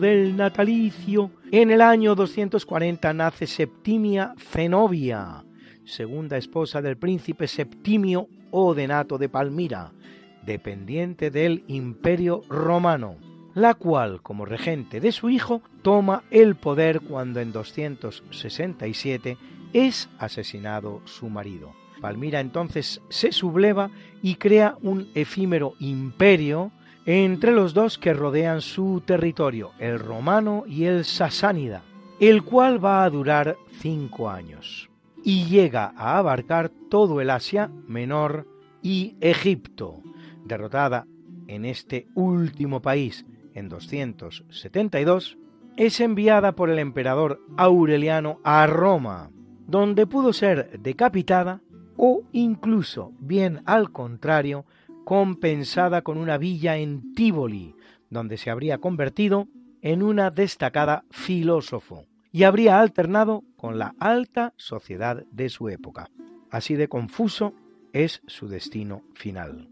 Del 0.00 0.36
natalicio, 0.36 1.30
en 1.50 1.70
el 1.70 1.80
año 1.80 2.14
240 2.14 3.12
nace 3.12 3.46
Septimia 3.46 4.34
Zenobia, 4.38 5.44
segunda 5.84 6.36
esposa 6.36 6.82
del 6.82 6.96
príncipe 6.96 7.46
Septimio 7.46 8.28
Odenato 8.50 9.18
de 9.18 9.28
Palmira, 9.28 9.92
dependiente 10.44 11.30
del 11.30 11.64
Imperio 11.66 12.42
Romano, 12.48 13.16
la 13.54 13.74
cual, 13.74 14.22
como 14.22 14.44
regente 14.44 15.00
de 15.00 15.12
su 15.12 15.30
hijo, 15.30 15.62
toma 15.82 16.24
el 16.30 16.56
poder 16.56 17.00
cuando 17.00 17.40
en 17.40 17.52
267 17.52 19.38
es 19.72 20.08
asesinado 20.18 21.00
su 21.04 21.28
marido. 21.28 21.74
Palmira 22.00 22.40
entonces 22.40 23.00
se 23.08 23.32
subleva 23.32 23.90
y 24.22 24.34
crea 24.36 24.76
un 24.82 25.08
efímero 25.14 25.74
imperio 25.78 26.70
entre 27.06 27.52
los 27.52 27.72
dos 27.72 27.98
que 27.98 28.12
rodean 28.12 28.60
su 28.60 29.00
territorio, 29.06 29.70
el 29.78 30.00
romano 30.00 30.64
y 30.66 30.84
el 30.84 31.04
sasánida, 31.04 31.82
el 32.18 32.42
cual 32.42 32.84
va 32.84 33.04
a 33.04 33.10
durar 33.10 33.56
cinco 33.80 34.28
años 34.28 34.90
y 35.22 35.44
llega 35.46 35.92
a 35.96 36.18
abarcar 36.18 36.70
todo 36.90 37.20
el 37.20 37.30
Asia 37.30 37.70
Menor 37.86 38.46
y 38.82 39.16
Egipto. 39.20 40.02
Derrotada 40.44 41.06
en 41.46 41.64
este 41.64 42.08
último 42.14 42.82
país 42.82 43.24
en 43.54 43.68
272, 43.68 45.38
es 45.76 46.00
enviada 46.00 46.52
por 46.52 46.70
el 46.70 46.78
emperador 46.78 47.40
Aureliano 47.56 48.40
a 48.44 48.66
Roma, 48.66 49.30
donde 49.66 50.06
pudo 50.06 50.32
ser 50.32 50.78
decapitada 50.80 51.60
o 51.96 52.22
incluso, 52.32 53.12
bien 53.18 53.62
al 53.64 53.90
contrario, 53.92 54.64
compensada 55.06 56.02
con 56.02 56.18
una 56.18 56.36
villa 56.36 56.78
en 56.78 57.14
Tívoli, 57.14 57.76
donde 58.10 58.38
se 58.38 58.50
habría 58.50 58.78
convertido 58.78 59.46
en 59.80 60.02
una 60.02 60.32
destacada 60.32 61.04
filósofo 61.12 62.06
y 62.32 62.42
habría 62.42 62.80
alternado 62.80 63.44
con 63.56 63.78
la 63.78 63.94
alta 64.00 64.52
sociedad 64.56 65.24
de 65.30 65.48
su 65.48 65.68
época. 65.68 66.10
Así 66.50 66.74
de 66.74 66.88
confuso 66.88 67.54
es 67.92 68.20
su 68.26 68.48
destino 68.48 69.04
final. 69.14 69.68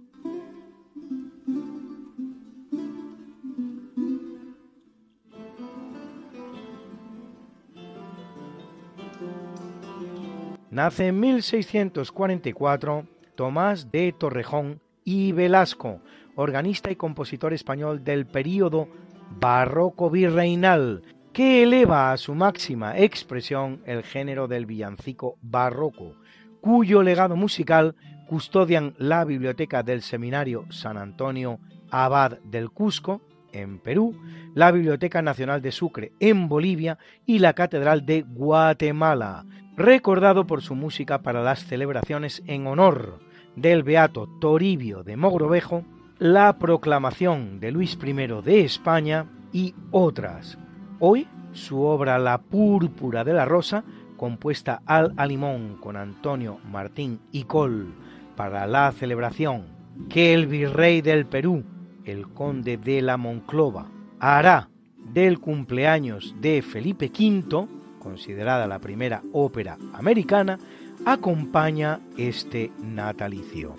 Nace 10.70 11.08
en 11.08 11.18
1644 11.18 13.08
Tomás 13.34 13.90
de 13.90 14.12
Torrejón 14.12 14.83
y 15.04 15.32
Velasco, 15.32 16.00
organista 16.34 16.90
y 16.90 16.96
compositor 16.96 17.52
español 17.52 18.02
del 18.02 18.26
período 18.26 18.88
barroco 19.38 20.10
virreinal, 20.10 21.02
que 21.32 21.62
eleva 21.62 22.12
a 22.12 22.16
su 22.16 22.34
máxima 22.34 22.98
expresión 22.98 23.82
el 23.86 24.02
género 24.02 24.48
del 24.48 24.66
villancico 24.66 25.36
barroco, 25.42 26.14
cuyo 26.60 27.02
legado 27.02 27.36
musical 27.36 27.94
custodian 28.28 28.94
la 28.98 29.24
biblioteca 29.24 29.82
del 29.82 30.02
Seminario 30.02 30.64
San 30.70 30.96
Antonio 30.96 31.58
Abad 31.90 32.38
del 32.44 32.70
Cusco, 32.70 33.20
en 33.52 33.78
Perú, 33.78 34.20
la 34.54 34.72
Biblioteca 34.72 35.22
Nacional 35.22 35.62
de 35.62 35.70
Sucre, 35.70 36.12
en 36.18 36.48
Bolivia, 36.48 36.98
y 37.24 37.38
la 37.38 37.52
Catedral 37.52 38.04
de 38.04 38.22
Guatemala, 38.22 39.44
recordado 39.76 40.46
por 40.46 40.62
su 40.62 40.74
música 40.74 41.22
para 41.22 41.42
las 41.42 41.64
celebraciones 41.64 42.42
en 42.46 42.66
honor 42.66 43.23
del 43.56 43.82
beato 43.82 44.28
Toribio 44.40 45.02
de 45.02 45.16
Mogrovejo, 45.16 45.84
la 46.18 46.58
proclamación 46.58 47.60
de 47.60 47.72
Luis 47.72 47.98
I 48.02 48.12
de 48.12 48.60
España 48.60 49.26
y 49.52 49.74
otras. 49.90 50.58
Hoy 50.98 51.26
su 51.54 51.80
obra 51.80 52.18
La 52.18 52.38
púrpura 52.38 53.24
de 53.24 53.32
la 53.32 53.44
rosa, 53.44 53.84
compuesta 54.16 54.82
al 54.86 55.14
alimón 55.16 55.76
con 55.80 55.96
Antonio 55.96 56.58
Martín 56.70 57.20
y 57.32 57.44
Col 57.44 57.94
para 58.36 58.66
la 58.66 58.90
celebración 58.92 59.64
que 60.08 60.34
el 60.34 60.46
virrey 60.46 61.00
del 61.00 61.26
Perú, 61.26 61.64
el 62.04 62.28
conde 62.28 62.76
de 62.76 63.00
la 63.00 63.16
Monclova, 63.16 63.86
hará 64.18 64.68
del 65.12 65.38
cumpleaños 65.38 66.34
de 66.40 66.62
Felipe 66.62 67.10
V, 67.16 67.68
considerada 68.00 68.66
la 68.66 68.80
primera 68.80 69.22
ópera 69.32 69.78
americana, 69.92 70.58
acompaña 71.04 72.00
este 72.16 72.72
natalicio. 72.82 73.76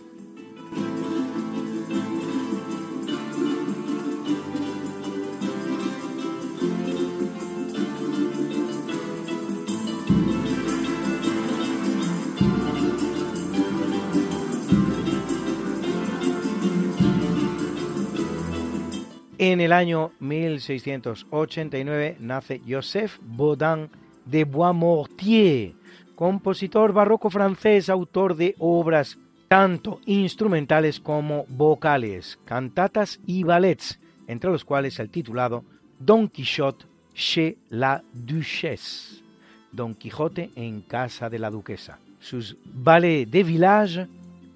En 19.38 19.62
el 19.62 19.74
año 19.74 20.12
1689 20.20 22.18
nace 22.20 22.62
Joseph 22.68 23.20
Baudin 23.22 23.90
de 24.26 24.44
Boismortier, 24.44 25.76
compositor 26.16 26.94
barroco 26.94 27.30
francés, 27.30 27.90
autor 27.90 28.36
de 28.36 28.56
obras 28.60 29.18
tanto 29.48 30.00
instrumentales 30.06 31.00
como 31.00 31.46
vocales, 31.48 32.40
cantatas 32.46 33.20
y 33.26 33.44
ballets, 33.44 34.00
entre 34.28 34.50
los 34.50 34.66
cuales 34.66 35.00
el 35.00 35.10
titulado 35.10 35.64
Don 36.00 36.28
Quichotte 36.28 36.86
chez 37.14 37.56
la 37.70 38.04
Duchesse, 38.14 39.24
Don 39.72 39.96
Quijote 39.96 40.52
en 40.56 40.82
casa 40.82 41.30
de 41.30 41.40
la 41.40 41.50
duquesa. 41.50 42.00
Sus 42.20 42.58
ballets 42.66 43.30
de 43.32 43.44
village 43.44 44.08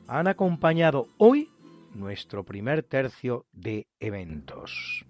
han 0.08 0.28
acompañado 0.28 1.08
hoy 1.18 1.50
nuestro 1.94 2.44
primer 2.44 2.84
tercio 2.84 3.46
de 3.54 3.88
eventos. 4.00 5.06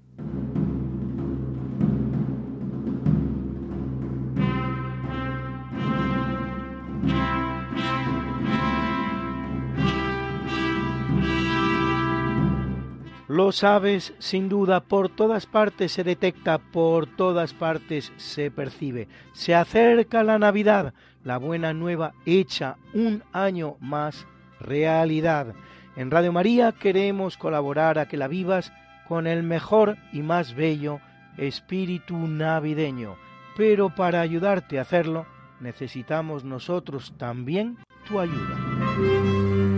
Lo 13.29 13.51
sabes, 13.51 14.15
sin 14.17 14.49
duda, 14.49 14.79
por 14.79 15.07
todas 15.07 15.45
partes 15.45 15.91
se 15.91 16.03
detecta, 16.03 16.57
por 16.57 17.05
todas 17.05 17.53
partes 17.53 18.11
se 18.17 18.49
percibe. 18.49 19.07
Se 19.33 19.53
acerca 19.53 20.23
la 20.23 20.39
Navidad, 20.39 20.95
la 21.23 21.37
buena 21.37 21.71
nueva 21.71 22.13
hecha 22.25 22.77
un 22.91 23.21
año 23.31 23.75
más 23.81 24.25
realidad. 24.59 25.53
En 25.95 26.09
Radio 26.09 26.33
María 26.33 26.71
queremos 26.71 27.37
colaborar 27.37 27.99
a 27.99 28.07
que 28.07 28.17
la 28.17 28.27
vivas 28.27 28.73
con 29.07 29.27
el 29.27 29.43
mejor 29.43 29.97
y 30.11 30.23
más 30.23 30.55
bello 30.55 30.99
espíritu 31.37 32.17
navideño. 32.17 33.15
Pero 33.55 33.93
para 33.93 34.21
ayudarte 34.21 34.79
a 34.79 34.81
hacerlo, 34.81 35.27
necesitamos 35.59 36.43
nosotros 36.43 37.13
también 37.19 37.77
tu 38.07 38.19
ayuda. 38.19 39.77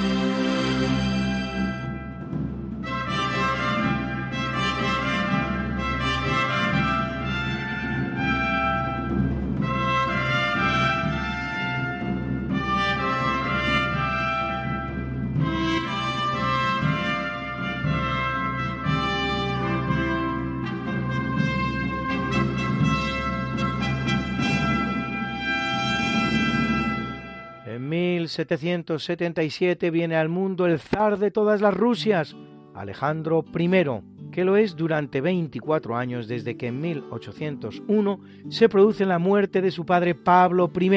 1777 28.31 29.91
viene 29.91 30.15
al 30.15 30.29
mundo 30.29 30.65
el 30.65 30.79
zar 30.79 31.19
de 31.19 31.31
todas 31.31 31.59
las 31.59 31.73
Rusias, 31.73 32.35
Alejandro 32.73 33.43
I, 33.53 34.31
que 34.31 34.45
lo 34.45 34.55
es 34.55 34.77
durante 34.77 35.19
24 35.19 35.97
años 35.97 36.29
desde 36.29 36.55
que 36.55 36.67
en 36.67 36.79
1801 36.79 38.19
se 38.49 38.69
produce 38.69 39.05
la 39.05 39.19
muerte 39.19 39.61
de 39.61 39.71
su 39.71 39.85
padre 39.85 40.15
Pablo 40.15 40.71
I, 40.79 40.89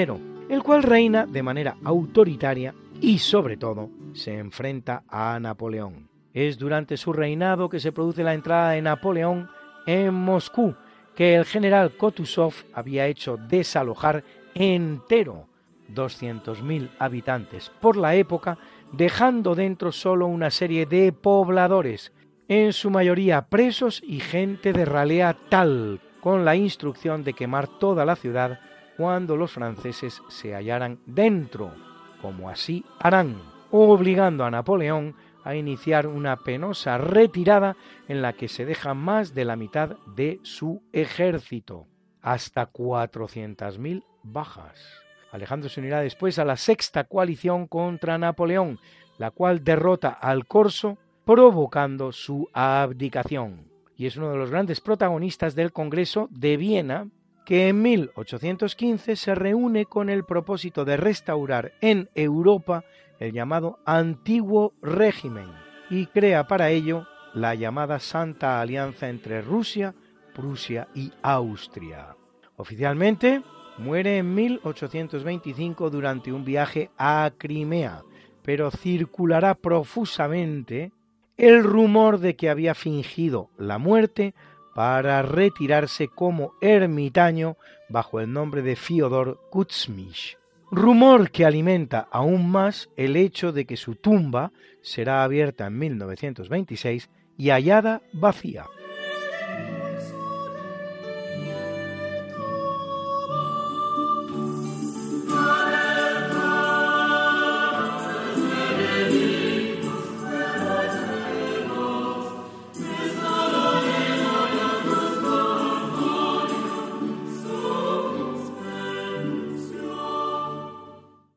el 0.49 0.63
cual 0.63 0.85
reina 0.85 1.27
de 1.27 1.43
manera 1.43 1.77
autoritaria 1.83 2.73
y 3.01 3.19
sobre 3.19 3.57
todo 3.57 3.91
se 4.13 4.39
enfrenta 4.39 5.03
a 5.09 5.39
Napoleón. 5.41 6.09
Es 6.33 6.57
durante 6.57 6.97
su 6.97 7.13
reinado 7.13 7.69
que 7.69 7.81
se 7.81 7.91
produce 7.91 8.23
la 8.23 8.35
entrada 8.35 8.71
de 8.71 8.83
Napoleón 8.83 9.49
en 9.87 10.15
Moscú, 10.15 10.75
que 11.17 11.35
el 11.35 11.45
general 11.45 11.97
Kutuzov 11.97 12.55
había 12.73 13.07
hecho 13.09 13.37
desalojar 13.37 14.23
entero 14.55 15.49
200.000 15.93 16.91
habitantes 16.99 17.71
por 17.81 17.97
la 17.97 18.15
época, 18.15 18.59
dejando 18.93 19.55
dentro 19.55 19.93
solo 19.93 20.27
una 20.27 20.51
serie 20.51 20.87
de 20.87 21.13
pobladores, 21.13 22.13
en 22.49 22.73
su 22.73 22.91
mayoría 22.91 23.47
presos 23.49 24.03
y 24.05 24.21
gente 24.21 24.73
de 24.73 24.85
ralea 24.85 25.37
tal, 25.49 26.01
con 26.21 26.45
la 26.45 26.57
instrucción 26.57 27.25
de 27.25 27.35
quemar 27.35 27.67
toda 27.67 28.05
la 28.05 28.17
ciudad 28.17 28.61
cuando 28.97 29.37
los 29.37 29.53
franceses 29.53 30.23
se 30.29 30.55
hallaran 30.55 31.01
dentro, 31.07 31.73
como 32.21 32.49
así 32.49 32.85
harán, 33.01 33.43
obligando 33.71 34.45
a 34.45 34.51
Napoleón 34.51 35.17
a 35.43 35.55
iniciar 35.55 36.07
una 36.07 36.37
penosa 36.37 36.97
retirada 36.97 37.77
en 38.09 38.23
la 38.23 38.33
que 38.33 38.49
se 38.49 38.65
deja 38.65 38.95
más 38.95 39.35
de 39.35 39.45
la 39.45 39.57
mitad 39.57 39.97
de 40.07 40.41
su 40.43 40.83
ejército, 40.93 41.87
hasta 42.23 42.73
400.000 42.73 44.05
bajas. 44.23 45.04
Alejandro 45.35 45.69
se 45.69 45.81
unirá 45.81 46.01
después 46.01 46.39
a 46.39 46.45
la 46.45 46.57
sexta 46.57 47.03
coalición 47.03 47.67
contra 47.67 48.19
Napoleón, 48.19 48.79
la 49.19 49.33
cual 49.33 49.65
derrota 49.65 50.11
al 50.11 50.47
corso, 50.47 50.97
provocando 51.25 52.13
su 52.13 52.49
abdicación. 52.53 53.67
Y 53.97 54.07
es 54.07 54.17
uno 54.17 54.31
de 54.31 54.37
los 54.37 54.51
grandes 54.51 54.81
protagonistas 54.81 55.57
del 55.57 55.73
Congreso 55.73 56.29
de 56.31 56.57
Viena, 56.57 57.09
que 57.45 57.67
en 57.67 57.83
1815 57.83 59.17
se 59.17 59.35
reúne 59.35 59.87
con 59.87 60.09
el 60.09 60.23
propósito 60.23 60.85
de 60.85 60.97
restaurar 60.97 61.73
en 61.81 62.09
Europa 62.15 62.85
el 63.19 63.33
llamado 63.33 63.81
Antiguo 63.85 64.73
Régimen 64.83 65.51
y 65.91 66.07
crea 66.07 66.47
para 66.47 66.71
ello 66.71 67.09
la 67.35 67.57
llamada 67.57 67.99
Santa 67.99 68.61
Alianza 68.61 69.09
entre 69.09 69.43
Rusia, 69.43 69.97
Prusia 70.33 70.87
y 70.95 71.13
Austria. 71.23 72.17
Oficialmente, 72.57 73.43
Muere 73.79 74.19
en 74.19 74.35
1825 74.35 75.91
durante 75.91 76.33
un 76.33 76.45
viaje 76.45 76.91
a 76.97 77.33
Crimea, 77.37 78.03
pero 78.43 78.71
circulará 78.71 79.55
profusamente 79.55 80.93
el 81.37 81.65
rumor 81.65 82.19
de 82.19 82.37
que 82.37 82.51
había 82.51 82.75
fingido 82.75 83.51
la 83.59 83.79
muerte 83.79 84.35
para 84.75 85.23
retirarse 85.23 86.09
como 86.09 86.53
ermitaño 86.61 87.57
bajo 87.89 88.21
el 88.21 88.33
nombre 88.33 88.63
de 88.63 88.77
Fyodor 88.77 89.41
Kuzmich. 89.51 90.39
Rumor 90.71 91.31
que 91.31 91.45
alimenta 91.45 92.09
aún 92.11 92.51
más 92.51 92.91
el 92.97 93.17
hecho 93.17 93.53
de 93.53 93.65
que 93.65 93.77
su 93.77 93.97
tumba 93.97 94.53
será 94.83 95.25
abierta 95.25 95.67
en 95.67 95.79
1926 95.79 97.11
y 97.37 97.51
hallada 97.51 98.03
vacía. 98.13 98.67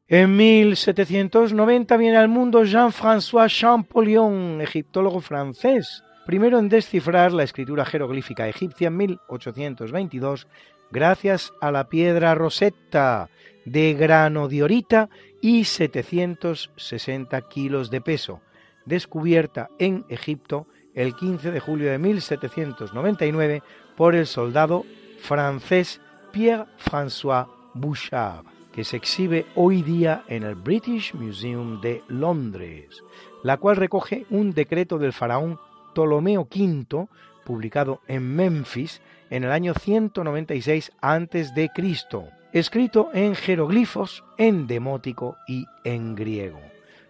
En 0.10 0.38
1790 0.38 1.98
viene 1.98 2.16
al 2.16 2.30
mundo 2.30 2.64
Jean-François 2.64 3.50
Champollion, 3.50 4.62
egiptólogo 4.62 5.20
francés, 5.20 6.02
primero 6.26 6.60
en 6.60 6.70
descifrar 6.70 7.34
la 7.34 7.44
escritura 7.44 7.84
jeroglífica 7.84 8.48
egipcia 8.48 8.88
en 8.88 8.96
1822 8.96 10.48
gracias 10.92 11.52
a 11.60 11.74
la 11.74 11.90
piedra 11.90 12.36
Rosetta 12.36 13.30
de 13.66 13.96
grano 13.96 14.48
diorita 14.48 15.10
y 15.42 15.66
760 15.66 17.42
kilos 17.50 17.90
de 17.92 18.00
peso, 18.00 18.40
descubierta 18.86 19.68
en 19.78 20.06
Egipto 20.08 20.68
el 20.94 21.18
15 21.18 21.52
de 21.52 21.60
julio 21.60 21.92
de 21.92 21.98
1799 21.98 23.62
por 23.98 24.16
el 24.16 24.26
soldado 24.26 24.86
francés 25.20 26.00
Pierre-François 26.32 27.48
Bouchard, 27.74 28.46
que 28.78 28.84
se 28.84 28.98
exhibe 28.98 29.48
hoy 29.56 29.82
día 29.82 30.24
en 30.28 30.44
el 30.44 30.54
British 30.54 31.16
Museum 31.16 31.82
de 31.82 32.04
Londres, 32.10 33.04
la 33.42 33.58
cual 33.58 33.76
recoge 33.76 34.28
un 34.30 34.54
decreto 34.54 35.00
del 35.00 35.14
faraón 35.14 35.60
Ptolomeo 35.96 36.42
V, 36.42 37.08
publicado 37.44 38.02
en 38.08 38.36
Memphis 38.36 39.02
en 39.32 39.46
el 39.46 39.52
año 39.52 39.74
196 39.74 40.92
a.C., 41.02 41.72
escrito 42.54 43.10
en 43.16 43.34
jeroglifos, 43.34 44.24
en 44.38 44.68
demótico 44.68 45.38
y 45.48 45.66
en 45.84 46.14
griego. 46.14 46.62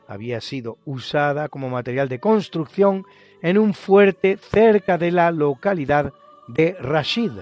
Había 0.08 0.40
sido 0.40 0.78
usada 0.86 1.50
como 1.50 1.68
material 1.68 2.08
de 2.08 2.22
construcción 2.22 3.04
en 3.42 3.58
un 3.58 3.74
fuerte 3.74 4.38
cerca 4.38 4.98
de 4.98 5.12
la 5.12 5.32
localidad 5.32 6.14
de 6.48 6.78
Rashid, 6.80 7.34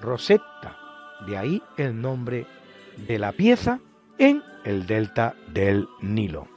Rosetta, 0.00 0.78
de 1.26 1.36
ahí 1.36 1.62
el 1.76 2.00
nombre 2.00 2.46
de 2.96 3.18
la 3.18 3.32
pieza 3.32 3.80
en 4.18 4.42
el 4.64 4.86
delta 4.86 5.34
del 5.52 5.88
Nilo. 6.00 6.48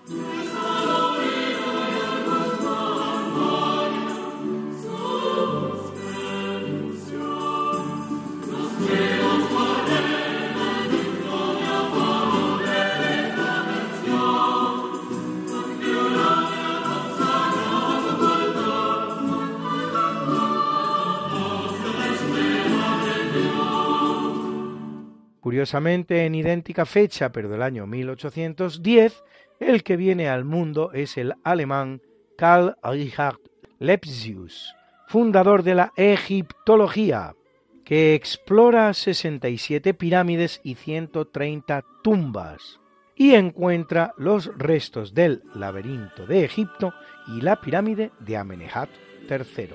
Curiosamente, 25.48 26.26
en 26.26 26.36
idéntica 26.36 26.86
fecha, 26.86 27.32
pero 27.32 27.48
del 27.48 27.62
año 27.62 27.88
1810, 27.88 29.24
el 29.62 29.82
que 29.82 29.96
viene 29.96 30.28
al 30.28 30.44
mundo 30.44 30.92
es 30.92 31.16
el 31.16 31.36
alemán 31.46 32.02
Karl 32.38 32.76
Richard 32.84 33.38
Lepsius, 33.80 34.76
fundador 35.08 35.64
de 35.64 35.76
la 35.76 35.94
egiptología, 35.96 37.34
que 37.86 38.14
explora 38.14 38.94
67 38.94 39.94
pirámides 39.94 40.60
y 40.66 40.76
130 40.76 41.86
tumbas 42.04 42.82
y 43.16 43.36
encuentra 43.36 44.14
los 44.18 44.52
restos 44.58 45.14
del 45.14 45.44
laberinto 45.56 46.26
de 46.26 46.44
Egipto 46.44 46.94
y 47.26 47.40
la 47.40 47.62
pirámide 47.62 48.12
de 48.20 48.36
Amenehat 48.36 48.90
III. 49.30 49.70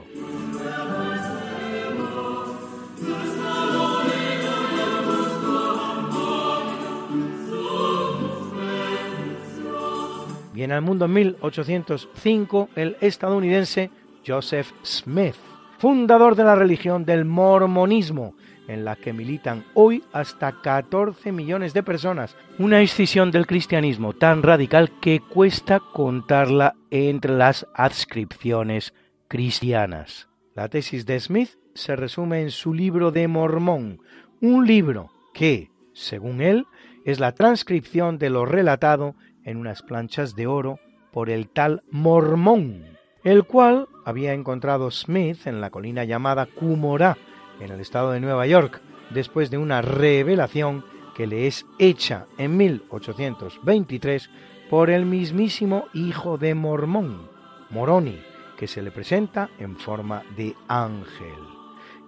Viene 10.62 10.74
al 10.74 10.82
mundo 10.82 11.06
en 11.06 11.12
1805 11.14 12.68
el 12.76 12.96
estadounidense 13.00 13.90
Joseph 14.24 14.70
Smith, 14.84 15.34
fundador 15.78 16.36
de 16.36 16.44
la 16.44 16.54
religión 16.54 17.04
del 17.04 17.24
mormonismo, 17.24 18.36
en 18.68 18.84
la 18.84 18.94
que 18.94 19.12
militan 19.12 19.64
hoy 19.74 20.04
hasta 20.12 20.60
14 20.62 21.32
millones 21.32 21.74
de 21.74 21.82
personas, 21.82 22.36
una 22.60 22.80
escisión 22.80 23.32
del 23.32 23.48
cristianismo 23.48 24.12
tan 24.12 24.44
radical 24.44 24.92
que 25.00 25.18
cuesta 25.18 25.80
contarla 25.80 26.76
entre 26.92 27.32
las 27.32 27.66
adscripciones 27.74 28.94
cristianas. 29.26 30.28
La 30.54 30.68
tesis 30.68 31.06
de 31.06 31.18
Smith 31.18 31.58
se 31.74 31.96
resume 31.96 32.40
en 32.40 32.52
su 32.52 32.72
libro 32.72 33.10
de 33.10 33.26
Mormón, 33.26 34.00
un 34.40 34.64
libro 34.64 35.10
que, 35.34 35.72
según 35.92 36.40
él, 36.40 36.66
es 37.04 37.18
la 37.18 37.32
transcripción 37.32 38.16
de 38.18 38.30
lo 38.30 38.46
relatado 38.46 39.16
en 39.44 39.56
unas 39.56 39.82
planchas 39.82 40.34
de 40.34 40.46
oro 40.46 40.78
por 41.12 41.30
el 41.30 41.48
tal 41.48 41.82
Mormón, 41.90 42.98
el 43.24 43.44
cual 43.44 43.88
había 44.04 44.32
encontrado 44.32 44.90
Smith 44.90 45.46
en 45.46 45.60
la 45.60 45.70
colina 45.70 46.04
llamada 46.04 46.46
Cumorá, 46.46 47.16
en 47.60 47.70
el 47.70 47.80
estado 47.80 48.12
de 48.12 48.20
Nueva 48.20 48.46
York, 48.46 48.80
después 49.10 49.50
de 49.50 49.58
una 49.58 49.82
revelación 49.82 50.84
que 51.14 51.26
le 51.26 51.46
es 51.46 51.66
hecha 51.78 52.26
en 52.38 52.56
1823 52.56 54.30
por 54.70 54.90
el 54.90 55.04
mismísimo 55.04 55.84
hijo 55.92 56.38
de 56.38 56.54
Mormón, 56.54 57.28
Moroni, 57.70 58.18
que 58.56 58.66
se 58.66 58.82
le 58.82 58.90
presenta 58.90 59.50
en 59.58 59.76
forma 59.76 60.22
de 60.36 60.54
ángel. 60.68 61.36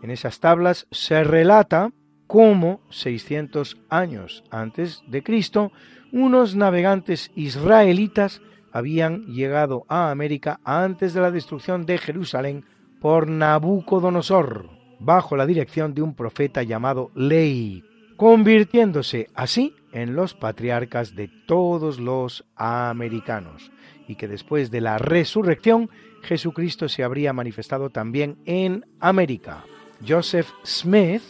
En 0.03 0.11
esas 0.11 0.41
tablas 0.41 0.87
se 0.91 1.25
relata 1.25 1.91
cómo 2.27 2.81
600 2.91 3.77
años 3.91 4.45
antes 4.51 5.03
de 5.07 5.23
Cristo 5.23 5.73
unos 6.15 6.55
navegantes 6.55 7.33
israelitas 7.35 8.41
habían 8.71 9.27
llegado 9.27 9.85
a 9.89 10.13
América 10.13 10.61
antes 10.63 11.13
de 11.13 11.21
la 11.21 11.33
destrucción 11.33 11.87
de 11.87 11.99
Jerusalén 11.99 12.65
por 13.01 13.27
Nabucodonosor, 13.27 14.71
bajo 15.01 15.37
la 15.37 15.45
dirección 15.45 15.93
de 15.93 16.03
un 16.03 16.15
profeta 16.15 16.63
llamado 16.63 17.11
Lei, 17.17 17.83
convirtiéndose 18.17 19.29
así 19.35 19.75
en 19.91 20.15
los 20.15 20.35
patriarcas 20.35 21.17
de 21.17 21.29
todos 21.49 21.99
los 21.99 22.45
americanos, 22.55 23.73
y 24.07 24.15
que 24.15 24.29
después 24.29 24.71
de 24.71 24.83
la 24.83 24.99
resurrección 24.99 25.91
Jesucristo 26.23 26.89
se 26.89 27.03
habría 27.03 27.33
manifestado 27.33 27.91
también 27.91 28.39
en 28.47 28.87
América. 29.01 29.65
Joseph 30.07 30.47
Smith 30.65 31.23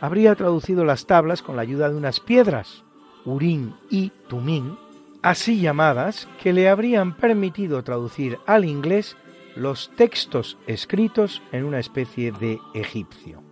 habría 0.00 0.34
traducido 0.34 0.86
las 0.86 1.06
tablas 1.06 1.42
con 1.42 1.56
la 1.56 1.62
ayuda 1.62 1.90
de 1.90 1.96
unas 1.96 2.20
piedras, 2.20 2.84
Urín 3.24 3.74
y 3.90 4.10
Tumín, 4.28 4.78
así 5.22 5.60
llamadas, 5.60 6.28
que 6.42 6.52
le 6.52 6.68
habrían 6.68 7.16
permitido 7.16 7.82
traducir 7.82 8.38
al 8.46 8.64
inglés 8.64 9.16
los 9.56 9.90
textos 9.96 10.58
escritos 10.66 11.42
en 11.52 11.64
una 11.64 11.78
especie 11.80 12.32
de 12.32 12.58
egipcio. 12.74 13.42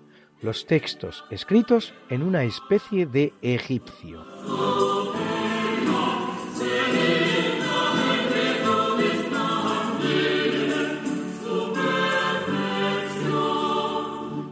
Los 0.41 0.67
textos 0.67 1.25
escritos 1.31 1.95
en 2.09 2.23
una 2.23 2.45
especie 2.45 3.07
de 3.07 3.35
egipcio. 3.43 4.25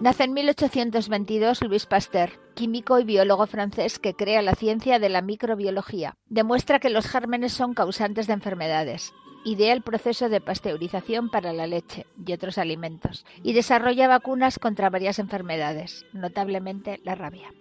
Nace 0.06 0.22
en 0.22 0.34
1822 0.34 1.64
Louis 1.64 1.84
Pasteur, 1.84 2.30
químico 2.54 3.00
y 3.00 3.04
biólogo 3.04 3.44
francés 3.48 3.98
que 3.98 4.14
crea 4.14 4.40
la 4.40 4.54
ciencia 4.54 5.00
de 5.00 5.08
la 5.08 5.20
microbiología. 5.20 6.16
Demuestra 6.28 6.78
que 6.78 6.90
los 6.90 7.08
gérmenes 7.08 7.54
son 7.54 7.74
causantes 7.74 8.28
de 8.28 8.34
enfermedades. 8.34 9.12
Idea 9.44 9.72
el 9.72 9.82
proceso 9.82 10.28
de 10.28 10.40
pasteurización 10.40 11.28
para 11.28 11.52
la 11.52 11.66
leche 11.66 12.06
y 12.24 12.32
otros 12.32 12.56
alimentos 12.56 13.26
y 13.42 13.52
desarrolla 13.52 14.06
vacunas 14.06 14.60
contra 14.60 14.90
varias 14.90 15.18
enfermedades, 15.18 16.06
notablemente 16.12 17.00
la 17.02 17.16
rabia. 17.16 17.52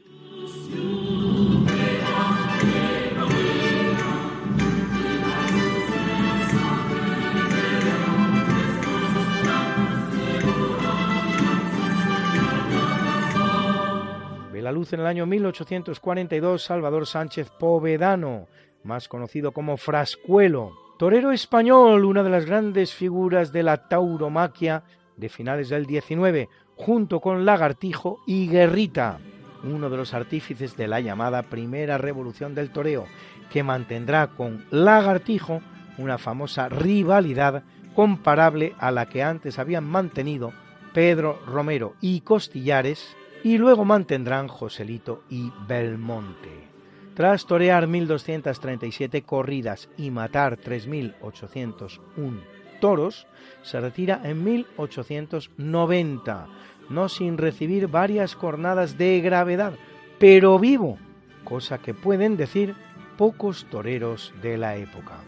La 14.66 14.72
luz 14.72 14.94
en 14.94 15.02
el 15.02 15.06
año 15.06 15.28
1842 15.28 16.64
Salvador 16.64 17.06
Sánchez 17.06 17.52
Povedano, 17.52 18.48
más 18.84 19.08
conocido 19.08 19.52
como 19.52 19.78
Frascuelo, 19.78 20.72
torero 20.98 21.32
español, 21.32 22.04
una 22.04 22.24
de 22.24 22.32
las 22.32 22.48
grandes 22.48 22.92
figuras 22.92 23.52
de 23.52 23.62
la 23.62 23.88
tauromaquia 23.88 24.82
de 25.18 25.30
finales 25.30 25.70
del 25.70 25.86
XIX, 25.86 26.50
junto 26.76 27.20
con 27.20 27.46
Lagartijo 27.46 28.24
y 28.26 28.48
Guerrita, 28.48 29.20
uno 29.64 29.92
de 29.92 29.98
los 29.98 30.16
artífices 30.16 30.76
de 30.76 30.88
la 30.88 31.00
llamada 31.00 31.44
Primera 31.44 32.00
Revolución 32.00 32.56
del 32.56 32.72
Toreo, 32.72 33.06
que 33.52 33.62
mantendrá 33.62 34.30
con 34.30 34.66
Lagartijo 34.72 35.62
una 36.00 36.18
famosa 36.18 36.70
rivalidad 36.70 37.62
comparable 37.94 38.74
a 38.80 38.90
la 38.90 39.06
que 39.06 39.22
antes 39.22 39.60
habían 39.60 39.84
mantenido 39.84 40.54
Pedro 40.92 41.40
Romero 41.46 41.94
y 42.02 42.22
Costillares 42.22 43.16
y 43.46 43.58
luego 43.60 43.86
mantendrán 43.86 44.48
Joselito 44.48 45.22
y 45.30 45.54
Belmonte. 45.68 46.50
Tras 47.14 47.46
torear 47.46 47.88
1.237 47.88 49.24
corridas 49.24 49.88
y 49.98 50.10
matar 50.10 50.58
3.801 50.58 52.00
toros, 52.82 53.28
se 53.62 53.80
retira 53.80 54.20
en 54.24 54.44
1890, 54.44 56.48
no 56.90 57.08
sin 57.08 57.38
recibir 57.38 57.88
varias 57.88 58.34
jornadas 58.34 58.98
de 58.98 59.22
gravedad, 59.22 59.74
pero 60.18 60.58
vivo, 60.58 60.98
cosa 61.44 61.78
que 61.78 61.94
pueden 61.94 62.38
decir 62.38 62.74
pocos 63.16 63.68
toreros 63.70 64.34
de 64.42 64.58
la 64.58 64.76
época. 64.76 65.20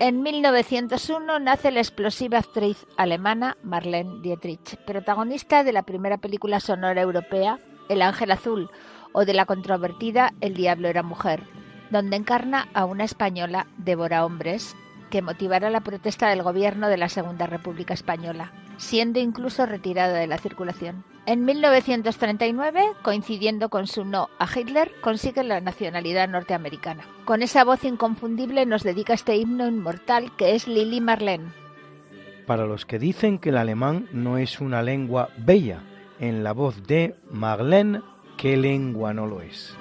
En 0.00 0.22
1901 0.22 1.38
nace 1.38 1.70
la 1.70 1.78
explosiva 1.78 2.38
actriz 2.38 2.84
alemana 2.96 3.56
Marlene 3.62 4.20
Dietrich, 4.22 4.76
protagonista 4.84 5.62
de 5.62 5.72
la 5.72 5.84
primera 5.84 6.18
película 6.18 6.58
sonora 6.58 7.00
europea, 7.00 7.60
El 7.88 8.02
Ángel 8.02 8.32
Azul, 8.32 8.70
o 9.12 9.24
de 9.24 9.34
la 9.34 9.46
controvertida 9.46 10.32
El 10.40 10.54
Diablo 10.54 10.88
era 10.88 11.04
Mujer, 11.04 11.44
donde 11.90 12.16
encarna 12.16 12.68
a 12.74 12.86
una 12.86 13.04
española 13.04 13.68
devora 13.78 14.24
hombres 14.24 14.74
que 15.10 15.22
motivará 15.22 15.70
la 15.70 15.82
protesta 15.82 16.28
del 16.28 16.42
gobierno 16.42 16.88
de 16.88 16.96
la 16.96 17.08
Segunda 17.08 17.46
República 17.46 17.94
Española, 17.94 18.52
siendo 18.76 19.20
incluso 19.20 19.66
retirada 19.66 20.18
de 20.18 20.26
la 20.26 20.38
circulación. 20.38 21.04
En 21.26 21.44
1939, 21.46 22.82
coincidiendo 23.02 23.70
con 23.70 23.86
su 23.86 24.04
no 24.04 24.28
a 24.38 24.46
Hitler, 24.46 24.92
consigue 25.00 25.42
la 25.42 25.60
nacionalidad 25.60 26.28
norteamericana. 26.28 27.06
Con 27.24 27.42
esa 27.42 27.64
voz 27.64 27.82
inconfundible 27.84 28.66
nos 28.66 28.82
dedica 28.82 29.14
este 29.14 29.36
himno 29.36 29.66
inmortal 29.66 30.36
que 30.36 30.54
es 30.54 30.68
Lili 30.68 31.00
Marlene. 31.00 31.52
Para 32.46 32.66
los 32.66 32.84
que 32.84 32.98
dicen 32.98 33.38
que 33.38 33.48
el 33.48 33.56
alemán 33.56 34.06
no 34.12 34.36
es 34.36 34.60
una 34.60 34.82
lengua 34.82 35.30
bella, 35.38 35.80
en 36.20 36.44
la 36.44 36.52
voz 36.52 36.86
de 36.86 37.16
Marlene, 37.30 38.02
¿qué 38.36 38.56
lengua 38.58 39.14
no 39.14 39.26
lo 39.26 39.40
es? 39.40 39.74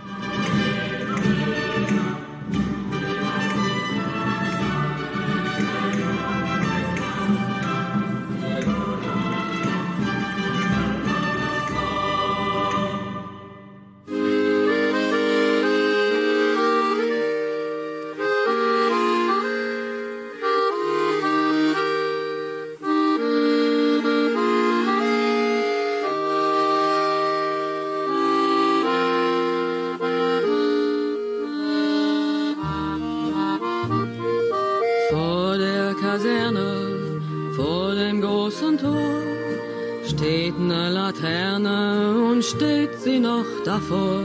suffer 43.73 44.22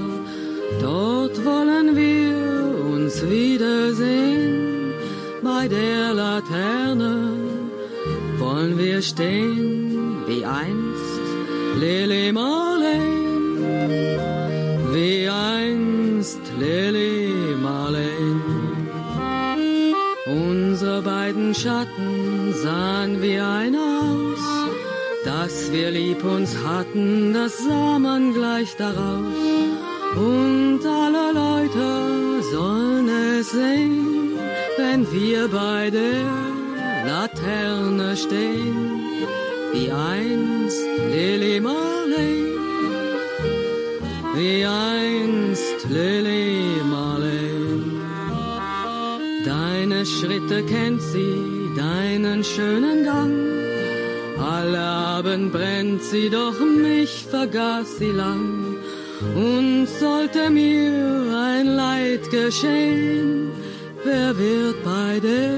dass 25.28 25.70
wir 25.72 25.90
lieb 25.90 26.24
uns 26.24 26.56
hatten, 26.64 27.34
das 27.34 27.58
sah 27.58 27.98
man 27.98 28.32
gleich 28.32 28.70
daraus. 28.76 29.40
Und 30.16 30.80
alle 31.02 31.26
Leute 31.44 31.88
sollen 32.52 33.08
es 33.08 33.50
sehen, 33.50 34.38
wenn 34.78 35.00
wir 35.12 35.48
bei 35.48 35.90
der 35.90 36.24
Laterne 37.10 38.16
stehen, 38.16 39.02
wie 39.72 39.90
einst 39.92 40.82
Lily 41.14 41.60
Marley, 41.60 42.38
wie 44.34 44.64
einst 44.64 45.78
Lily 45.90 46.80
Marley. 46.90 47.50
Deine 49.44 50.06
Schritte 50.06 50.62
kennt 50.64 51.02
sie, 51.02 51.70
deinen 51.76 52.42
schönen 52.42 53.04
Gang 53.04 53.57
alle 54.68 54.80
Abend 54.80 55.52
brennt 55.52 56.02
sie, 56.02 56.28
doch 56.28 56.58
mich 56.60 57.24
vergaß 57.30 57.98
sie 57.98 58.12
lang. 58.12 58.76
Und 59.34 59.86
sollte 59.86 60.50
mir 60.50 60.92
ein 61.50 61.66
Leid 61.82 62.30
geschehen, 62.30 63.50
wer 64.04 64.36
wird 64.38 64.76
bei 64.84 65.20
der 65.20 65.54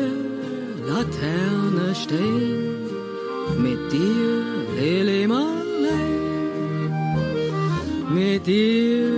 Laterne 0.88 1.94
stehen? 1.94 2.76
Mit 3.58 3.82
dir, 3.92 4.32
Lili 4.78 5.26
Marley, 5.26 6.10
mit 8.14 8.46
dir, 8.46 9.09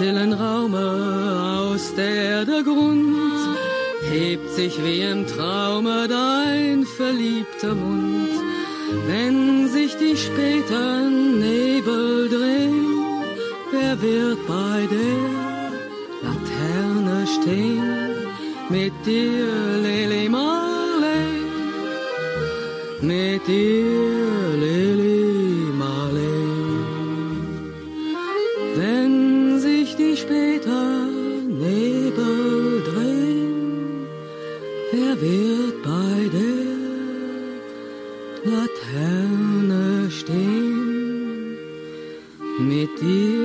stillen 0.00 0.32
Raume, 0.32 0.86
aus 1.60 1.94
der 1.94 2.46
der 2.46 2.62
Grund 2.62 3.58
hebt 4.10 4.48
sich 4.48 4.82
wie 4.82 5.02
im 5.02 5.26
Traume 5.26 6.08
dein 6.08 6.86
verliebter 6.86 7.74
Mund. 7.74 8.30
Wenn 9.08 9.68
sich 9.68 9.94
die 9.96 10.16
späten 10.16 11.38
Nebel 11.40 12.30
drehen, 12.30 12.86
wer 13.72 14.00
wird 14.00 14.38
bei 14.46 14.88
der 14.96 15.22
Laterne 16.24 17.26
stehen? 17.36 17.92
Mit 18.70 18.94
dir, 19.04 19.48
Lili 19.84 20.30
Marley, 20.30 21.30
mit 23.02 23.46
dir, 23.46 24.09
Mettez 42.60 43.38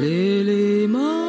l'élément 0.00 1.27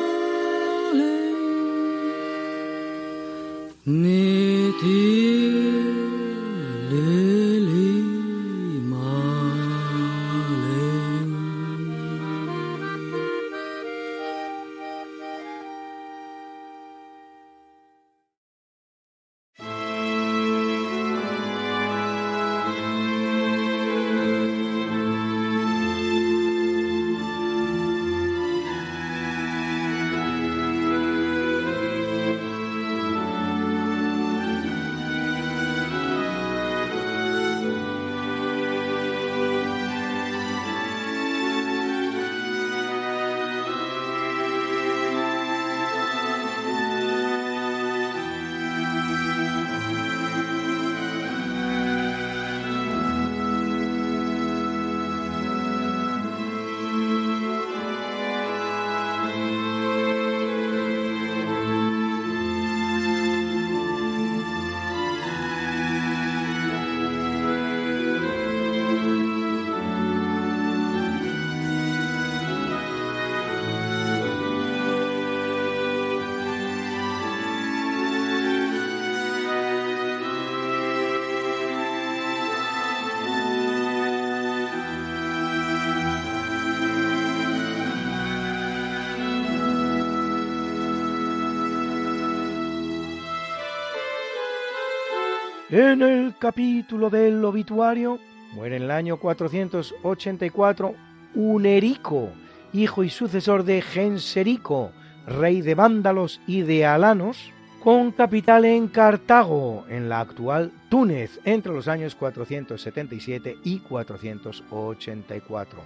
En 95.71 96.01
el 96.01 96.35
capítulo 96.39 97.11
del 97.11 97.45
obituario 97.45 98.17
muere 98.53 98.77
en 98.77 98.83
el 98.83 98.91
año 98.91 99.17
484 99.17 100.95
Unerico, 101.35 102.29
hijo 102.73 103.03
y 103.03 103.11
sucesor 103.11 103.63
de 103.63 103.83
Genserico, 103.83 104.89
rey 105.27 105.61
de 105.61 105.75
vándalos 105.75 106.41
y 106.47 106.61
de 106.61 106.87
alanos, 106.87 107.51
con 107.83 108.11
capital 108.11 108.65
en 108.65 108.87
Cartago, 108.87 109.85
en 109.89 110.09
la 110.09 110.21
actual 110.21 110.71
Túnez, 110.89 111.39
entre 111.45 111.71
los 111.71 111.87
años 111.87 112.15
477 112.15 113.57
y 113.63 113.77
484. 113.81 115.79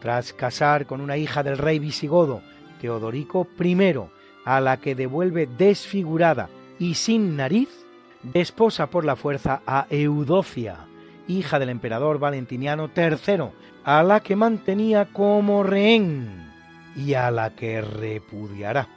Tras 0.00 0.32
casar 0.32 0.86
con 0.86 1.00
una 1.00 1.16
hija 1.16 1.42
del 1.42 1.58
rey 1.58 1.80
visigodo, 1.80 2.40
Teodorico 2.80 3.48
I, 3.58 3.96
a 4.44 4.60
la 4.60 4.76
que 4.76 4.94
devuelve 4.94 5.48
desfigurada 5.58 6.48
y 6.78 6.94
sin 6.94 7.36
nariz, 7.36 7.77
desposa 8.22 8.88
por 8.88 9.04
la 9.04 9.16
fuerza 9.16 9.62
a 9.66 9.86
Eudocia, 9.90 10.86
hija 11.26 11.58
del 11.58 11.68
emperador 11.68 12.18
Valentiniano 12.18 12.90
III, 12.94 13.50
a 13.84 14.02
la 14.02 14.20
que 14.20 14.36
mantenía 14.36 15.06
como 15.12 15.62
rehén 15.62 16.50
y 16.96 17.14
a 17.14 17.30
la 17.30 17.54
que 17.54 17.80
repudiará. 17.80 18.88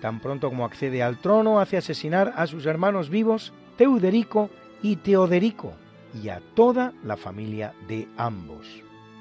Tan 0.00 0.20
pronto 0.20 0.48
como 0.48 0.64
accede 0.64 1.02
al 1.02 1.18
trono, 1.18 1.60
hace 1.60 1.76
asesinar 1.76 2.32
a 2.36 2.46
sus 2.46 2.66
hermanos 2.66 3.08
vivos, 3.08 3.52
Teuderico 3.76 4.50
y 4.82 4.96
Teoderico, 4.96 5.74
y 6.20 6.28
a 6.28 6.40
toda 6.54 6.92
la 7.04 7.16
familia 7.16 7.72
de 7.86 8.08
ambos. 8.16 8.66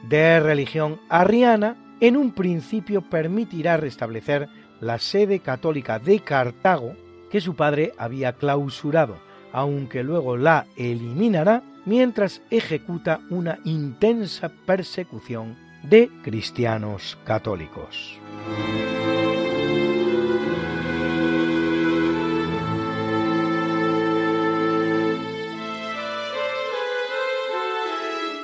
De 0.10 0.40
religión 0.40 1.00
arriana, 1.10 1.78
en 2.00 2.18
un 2.18 2.32
principio 2.32 3.04
permitirá 3.04 3.78
restablecer 3.78 4.50
la 4.80 4.98
sede 4.98 5.40
católica 5.40 6.00
de 6.00 6.20
Cartago 6.22 6.96
que 7.30 7.42
su 7.42 7.56
padre 7.56 7.94
había 7.98 8.34
clausurado, 8.34 9.18
aunque 9.54 10.04
luego 10.04 10.38
la 10.38 10.66
eliminará 10.76 11.64
mientras 11.86 12.42
ejecuta 12.50 13.22
una 13.30 13.60
intensa 13.66 14.52
persecución 14.66 15.58
de 15.84 16.10
cristianos 16.24 17.18
católicos. 17.24 18.20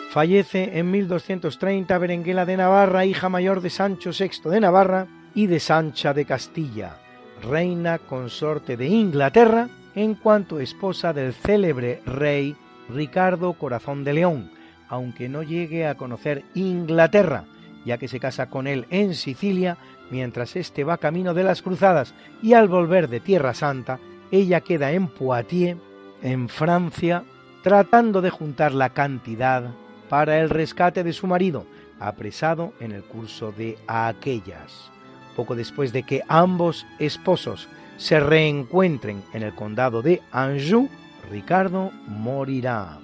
Fallece 0.09 0.79
en 0.79 0.89
1230 0.89 1.95
Berenguela 1.99 2.45
de 2.45 2.57
Navarra, 2.57 3.05
hija 3.05 3.29
mayor 3.29 3.61
de 3.61 3.69
Sancho 3.69 4.09
VI 4.17 4.49
de 4.49 4.59
Navarra 4.59 5.05
y 5.35 5.45
de 5.45 5.59
Sancha 5.59 6.11
de 6.15 6.25
Castilla, 6.25 6.97
reina 7.43 7.99
consorte 7.99 8.77
de 8.77 8.87
Inglaterra 8.87 9.69
en 9.97 10.13
cuanto 10.13 10.59
esposa 10.59 11.11
del 11.11 11.33
célebre 11.33 12.03
rey 12.05 12.55
Ricardo 12.87 13.53
Corazón 13.53 14.03
de 14.03 14.13
León, 14.13 14.51
aunque 14.89 15.27
no 15.27 15.41
llegue 15.41 15.87
a 15.87 15.95
conocer 15.95 16.43
Inglaterra, 16.53 17.45
ya 17.83 17.97
que 17.97 18.07
se 18.07 18.19
casa 18.19 18.47
con 18.47 18.67
él 18.67 18.85
en 18.91 19.15
Sicilia 19.15 19.75
mientras 20.11 20.55
éste 20.55 20.83
va 20.83 20.99
camino 20.99 21.33
de 21.33 21.43
las 21.43 21.63
cruzadas 21.63 22.13
y 22.43 22.53
al 22.53 22.67
volver 22.67 23.09
de 23.09 23.19
Tierra 23.21 23.55
Santa, 23.55 23.97
ella 24.29 24.61
queda 24.61 24.91
en 24.91 25.07
Poitiers, 25.07 25.79
en 26.21 26.47
Francia, 26.47 27.23
tratando 27.63 28.21
de 28.21 28.29
juntar 28.29 28.73
la 28.75 28.89
cantidad 28.89 29.71
para 30.09 30.39
el 30.39 30.51
rescate 30.51 31.03
de 31.03 31.11
su 31.11 31.25
marido, 31.25 31.65
apresado 31.99 32.71
en 32.79 32.91
el 32.91 33.01
curso 33.01 33.51
de 33.51 33.79
aquellas. 33.87 34.91
Poco 35.35 35.55
después 35.55 35.91
de 35.91 36.03
que 36.03 36.21
ambos 36.27 36.85
esposos 36.99 37.67
se 37.97 38.19
reencuentren 38.19 39.23
en 39.33 39.43
el 39.43 39.53
condado 39.53 40.01
de 40.01 40.21
Anjou, 40.31 40.89
Ricardo 41.29 41.91
morirá. 42.07 42.99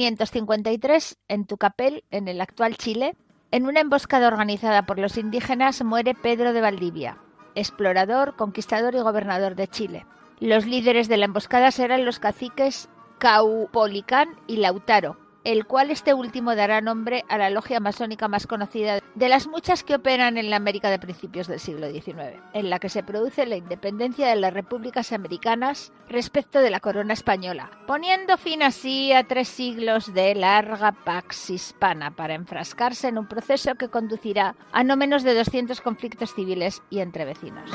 1553, 0.00 1.18
en 1.28 1.44
Tucapel, 1.44 2.04
en 2.10 2.26
el 2.26 2.40
actual 2.40 2.78
Chile, 2.78 3.16
en 3.50 3.66
una 3.66 3.80
emboscada 3.80 4.28
organizada 4.28 4.86
por 4.86 4.98
los 4.98 5.18
indígenas 5.18 5.84
muere 5.84 6.14
Pedro 6.14 6.54
de 6.54 6.62
Valdivia, 6.62 7.18
explorador, 7.54 8.34
conquistador 8.34 8.94
y 8.94 9.00
gobernador 9.00 9.56
de 9.56 9.68
Chile. 9.68 10.06
Los 10.38 10.64
líderes 10.64 11.08
de 11.08 11.18
la 11.18 11.26
emboscada 11.26 11.70
serán 11.70 12.06
los 12.06 12.18
caciques 12.18 12.88
Caupolicán 13.18 14.30
y 14.46 14.56
Lautaro, 14.56 15.18
el 15.44 15.66
cual 15.66 15.90
este 15.90 16.14
último 16.14 16.54
dará 16.54 16.80
nombre 16.80 17.24
a 17.28 17.38
la 17.38 17.50
logia 17.50 17.80
masónica 17.80 18.28
más 18.28 18.46
conocida 18.46 19.00
de 19.14 19.28
las 19.28 19.46
muchas 19.46 19.82
que 19.82 19.94
operan 19.94 20.38
en 20.38 20.50
la 20.50 20.56
América 20.56 20.90
de 20.90 20.98
principios 20.98 21.46
del 21.46 21.60
siglo 21.60 21.90
XIX, 21.90 22.40
en 22.52 22.70
la 22.70 22.78
que 22.78 22.88
se 22.88 23.02
produce 23.02 23.46
la 23.46 23.56
independencia 23.56 24.28
de 24.28 24.36
las 24.36 24.52
repúblicas 24.52 25.12
americanas 25.12 25.92
respecto 26.08 26.60
de 26.60 26.70
la 26.70 26.80
corona 26.80 27.12
española, 27.12 27.70
poniendo 27.86 28.36
fin 28.36 28.62
así 28.62 29.12
a 29.12 29.24
tres 29.24 29.48
siglos 29.48 30.12
de 30.12 30.34
larga 30.34 30.92
pax 30.92 31.50
hispana 31.50 32.10
para 32.10 32.34
enfrascarse 32.34 33.08
en 33.08 33.18
un 33.18 33.26
proceso 33.26 33.74
que 33.74 33.88
conducirá 33.88 34.56
a 34.72 34.84
no 34.84 34.96
menos 34.96 35.22
de 35.22 35.34
200 35.34 35.80
conflictos 35.80 36.34
civiles 36.34 36.82
y 36.90 37.00
entre 37.00 37.24
vecinos. 37.24 37.70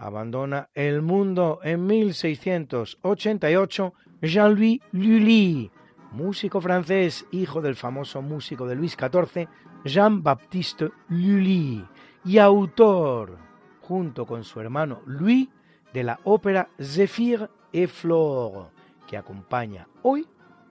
Abandona 0.00 0.70
el 0.74 1.02
mundo 1.02 1.60
en 1.62 1.86
1688 1.86 3.94
Jean-Louis 4.22 4.80
Lully, 4.92 5.70
músico 6.12 6.60
francés, 6.60 7.26
hijo 7.30 7.60
del 7.60 7.76
famoso 7.76 8.22
músico 8.22 8.66
de 8.66 8.74
Luis 8.74 8.96
XIV, 8.98 9.48
Jean-Baptiste 9.84 10.90
Lully, 11.08 11.84
y 12.24 12.38
autor, 12.38 13.38
junto 13.82 14.26
con 14.26 14.44
su 14.44 14.60
hermano 14.60 15.02
Louis, 15.06 15.48
de 15.92 16.02
la 16.02 16.18
ópera 16.24 16.68
Zéphyr 16.80 17.50
et 17.72 17.88
Flore, 17.88 18.70
que 19.06 19.16
acompaña 19.16 19.86
hoy 20.02 20.26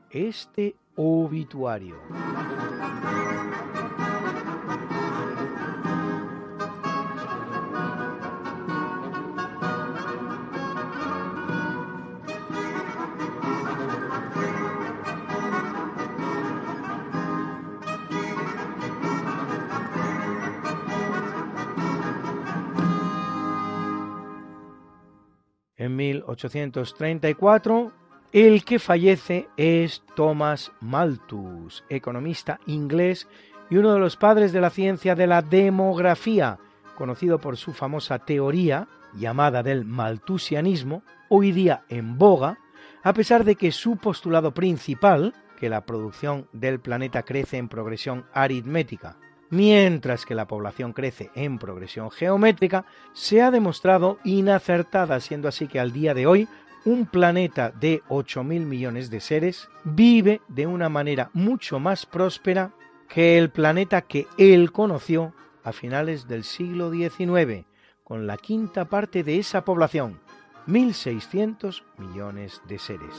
este 0.09 0.75
obituario. 0.95 1.95
1834, 26.29 27.91
el 28.31 28.63
que 28.63 28.79
fallece 28.79 29.47
es 29.57 30.03
Thomas 30.15 30.71
Malthus, 30.81 31.83
economista 31.89 32.59
inglés 32.67 33.27
y 33.69 33.77
uno 33.77 33.93
de 33.93 33.99
los 33.99 34.17
padres 34.17 34.51
de 34.51 34.61
la 34.61 34.69
ciencia 34.69 35.15
de 35.15 35.27
la 35.27 35.41
demografía, 35.41 36.59
conocido 36.95 37.39
por 37.39 37.57
su 37.57 37.73
famosa 37.73 38.19
teoría 38.19 38.87
llamada 39.13 39.63
del 39.63 39.85
malthusianismo, 39.85 41.03
hoy 41.29 41.51
día 41.51 41.83
en 41.89 42.17
boga, 42.17 42.59
a 43.03 43.13
pesar 43.13 43.43
de 43.43 43.55
que 43.55 43.71
su 43.71 43.97
postulado 43.97 44.53
principal, 44.53 45.33
que 45.57 45.69
la 45.69 45.85
producción 45.85 46.47
del 46.51 46.79
planeta 46.79 47.23
crece 47.23 47.57
en 47.57 47.69
progresión 47.69 48.25
aritmética, 48.33 49.17
mientras 49.49 50.25
que 50.25 50.35
la 50.35 50.47
población 50.47 50.93
crece 50.93 51.31
en 51.35 51.57
progresión 51.57 52.11
geométrica, 52.11 52.85
se 53.13 53.41
ha 53.41 53.51
demostrado 53.51 54.19
inacertada, 54.23 55.19
siendo 55.19 55.47
así 55.47 55.67
que 55.67 55.79
al 55.79 55.91
día 55.91 56.13
de 56.13 56.27
hoy 56.27 56.47
un 56.85 57.05
planeta 57.05 57.71
de 57.71 58.01
8.000 58.09 58.65
millones 58.65 59.09
de 59.09 59.19
seres 59.19 59.69
vive 59.83 60.41
de 60.47 60.65
una 60.65 60.89
manera 60.89 61.29
mucho 61.33 61.79
más 61.79 62.05
próspera 62.05 62.71
que 63.07 63.37
el 63.37 63.49
planeta 63.49 64.01
que 64.01 64.27
él 64.37 64.71
conoció 64.71 65.33
a 65.63 65.73
finales 65.73 66.27
del 66.27 66.43
siglo 66.43 66.91
XIX, 66.91 67.65
con 68.03 68.27
la 68.27 68.37
quinta 68.37 68.85
parte 68.85 69.23
de 69.23 69.39
esa 69.39 69.65
población, 69.65 70.19
1.600 70.67 71.83
millones 71.97 72.61
de 72.67 72.79
seres. 72.79 73.15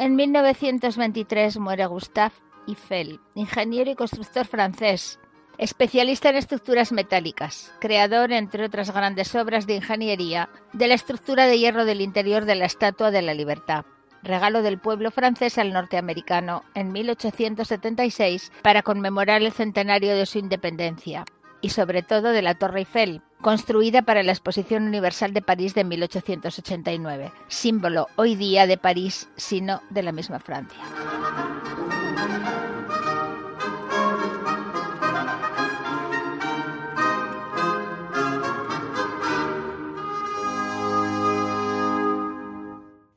En 0.00 0.16
1923 0.16 1.58
muere 1.58 1.84
Gustave 1.84 2.32
Eiffel, 2.66 3.20
ingeniero 3.34 3.90
y 3.90 3.94
constructor 3.94 4.46
francés, 4.46 5.20
especialista 5.58 6.30
en 6.30 6.36
estructuras 6.36 6.90
metálicas, 6.90 7.70
creador, 7.80 8.32
entre 8.32 8.64
otras 8.64 8.94
grandes 8.94 9.34
obras 9.34 9.66
de 9.66 9.74
ingeniería, 9.74 10.48
de 10.72 10.88
la 10.88 10.94
estructura 10.94 11.44
de 11.44 11.58
hierro 11.58 11.84
del 11.84 12.00
interior 12.00 12.46
de 12.46 12.54
la 12.54 12.64
Estatua 12.64 13.10
de 13.10 13.20
la 13.20 13.34
Libertad, 13.34 13.84
regalo 14.22 14.62
del 14.62 14.78
pueblo 14.78 15.10
francés 15.10 15.58
al 15.58 15.70
norteamericano 15.70 16.62
en 16.74 16.92
1876 16.92 18.52
para 18.62 18.80
conmemorar 18.80 19.42
el 19.42 19.52
centenario 19.52 20.16
de 20.16 20.24
su 20.24 20.38
independencia, 20.38 21.26
y 21.60 21.70
sobre 21.70 22.02
todo 22.02 22.30
de 22.30 22.42
la 22.42 22.54
Torre 22.54 22.80
Eiffel, 22.80 23.22
construida 23.40 24.02
para 24.02 24.22
la 24.22 24.32
Exposición 24.32 24.84
Universal 24.84 25.32
de 25.32 25.42
París 25.42 25.74
de 25.74 25.84
1889, 25.84 27.32
símbolo 27.48 28.08
hoy 28.16 28.34
día 28.34 28.66
de 28.66 28.76
París, 28.78 29.28
sino 29.36 29.82
de 29.90 30.02
la 30.02 30.12
misma 30.12 30.38
Francia. 30.40 30.80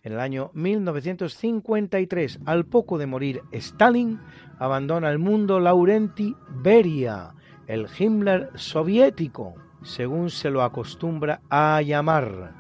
En 0.03 0.11
el 0.11 0.19
año 0.19 0.51
1953, 0.53 2.39
al 2.45 2.65
poco 2.65 2.97
de 2.97 3.07
morir 3.07 3.41
Stalin, 3.51 4.19
abandona 4.59 5.09
el 5.09 5.17
mundo 5.17 5.61
Laurenti 5.61 6.35
Beria, 6.49 7.33
el 7.74 7.88
Himmler 7.97 8.51
soviético, 8.53 9.55
según 9.82 10.30
se 10.30 10.51
lo 10.51 10.61
acostumbra 10.61 11.41
a 11.49 11.82
llamar, 11.82 12.53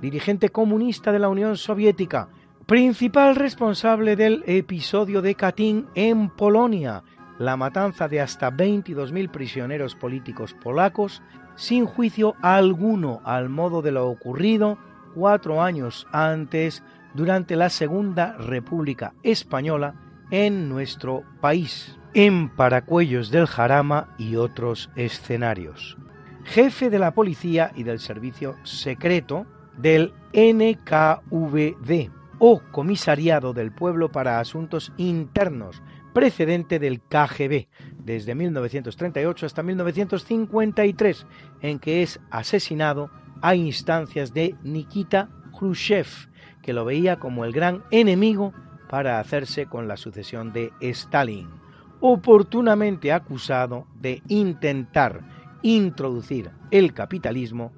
dirigente 0.00 0.50
comunista 0.50 1.10
de 1.10 1.18
la 1.18 1.28
Unión 1.28 1.56
Soviética, 1.56 2.28
principal 2.66 3.34
responsable 3.34 4.14
del 4.14 4.44
episodio 4.46 5.22
de 5.22 5.34
Katyn 5.34 5.88
en 5.96 6.30
Polonia, 6.30 7.02
la 7.40 7.56
matanza 7.56 8.06
de 8.06 8.20
hasta 8.20 8.52
22.000 8.52 9.30
prisioneros 9.30 9.96
políticos 9.96 10.54
polacos, 10.54 11.20
sin 11.56 11.84
juicio 11.84 12.36
alguno 12.40 13.20
al 13.24 13.48
modo 13.48 13.82
de 13.82 13.90
lo 13.90 14.08
ocurrido 14.08 14.78
cuatro 15.16 15.62
años 15.62 16.06
antes 16.12 16.84
durante 17.14 17.56
la 17.56 17.70
Segunda 17.70 18.36
República 18.38 19.14
Española 19.24 19.96
en 20.30 20.68
nuestro 20.68 21.24
país, 21.40 21.98
en 22.14 22.48
Paracuellos 22.48 23.30
del 23.30 23.46
Jarama 23.46 24.14
y 24.18 24.36
otros 24.36 24.90
escenarios. 24.96 25.96
Jefe 26.44 26.90
de 26.90 26.98
la 26.98 27.12
policía 27.12 27.72
y 27.76 27.84
del 27.84 28.00
servicio 28.00 28.56
secreto 28.64 29.46
del 29.76 30.12
NKVD 30.32 32.10
o 32.38 32.62
Comisariado 32.72 33.52
del 33.52 33.70
Pueblo 33.70 34.10
para 34.10 34.40
Asuntos 34.40 34.92
Internos, 34.96 35.82
precedente 36.12 36.78
del 36.78 37.00
KGB, 37.00 37.68
desde 37.98 38.34
1938 38.34 39.46
hasta 39.46 39.62
1953, 39.62 41.26
en 41.60 41.78
que 41.78 42.02
es 42.02 42.18
asesinado 42.30 43.10
a 43.42 43.54
instancias 43.54 44.32
de 44.32 44.56
Nikita 44.62 45.28
Khrushchev, 45.56 46.08
que 46.62 46.72
lo 46.72 46.84
veía 46.84 47.18
como 47.18 47.44
el 47.44 47.52
gran 47.52 47.84
enemigo 47.90 48.52
para 48.88 49.20
hacerse 49.20 49.66
con 49.66 49.86
la 49.86 49.96
sucesión 49.96 50.52
de 50.52 50.72
Stalin, 50.80 51.59
oportunamente 52.00 53.12
acusado 53.12 53.86
de 54.00 54.22
intentar 54.28 55.20
introducir 55.62 56.50
el 56.70 56.94
capitalismo 56.94 57.72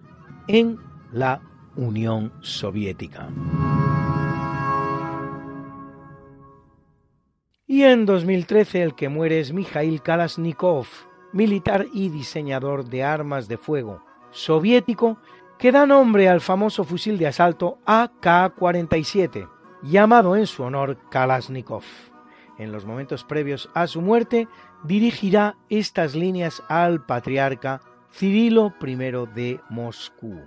en 0.47 0.79
la 1.13 1.41
Unión 1.77 2.33
Soviética. 2.41 3.29
Y 7.67 7.85
en 7.85 8.05
2013 8.05 8.83
el 8.83 8.95
que 8.95 9.09
muere 9.09 9.41
es 9.41 9.53
Mikhail 9.53 10.03
Kalashnikov, 10.03 10.87
militar 11.33 11.87
y 11.93 12.11
diseñador 12.11 12.85
de 12.85 13.03
armas 13.03 13.49
de 13.49 13.57
fuego 13.57 14.05
soviético 14.31 15.19
que 15.59 15.73
da 15.73 15.87
nombre 15.87 16.29
al 16.29 16.41
famoso 16.41 16.85
fusil 16.85 17.19
de 17.19 17.29
asalto 17.29 17.79
AK-47, 17.87 19.49
llamado 19.83 20.37
en 20.37 20.47
su 20.47 20.65
honor 20.65 20.99
Kalashnikov. 21.09 22.12
En 22.63 22.71
los 22.71 22.85
momentos 22.85 23.25
previos 23.25 23.69
a 23.75 23.89
su 23.89 24.01
muerte, 24.01 24.47
dirigirá 24.85 25.57
estas 25.69 26.15
líneas 26.15 26.63
al 26.69 27.05
patriarca 27.05 27.81
Cirilo 28.13 28.73
I 28.81 28.95
de 29.35 29.61
Moscú. 29.69 30.41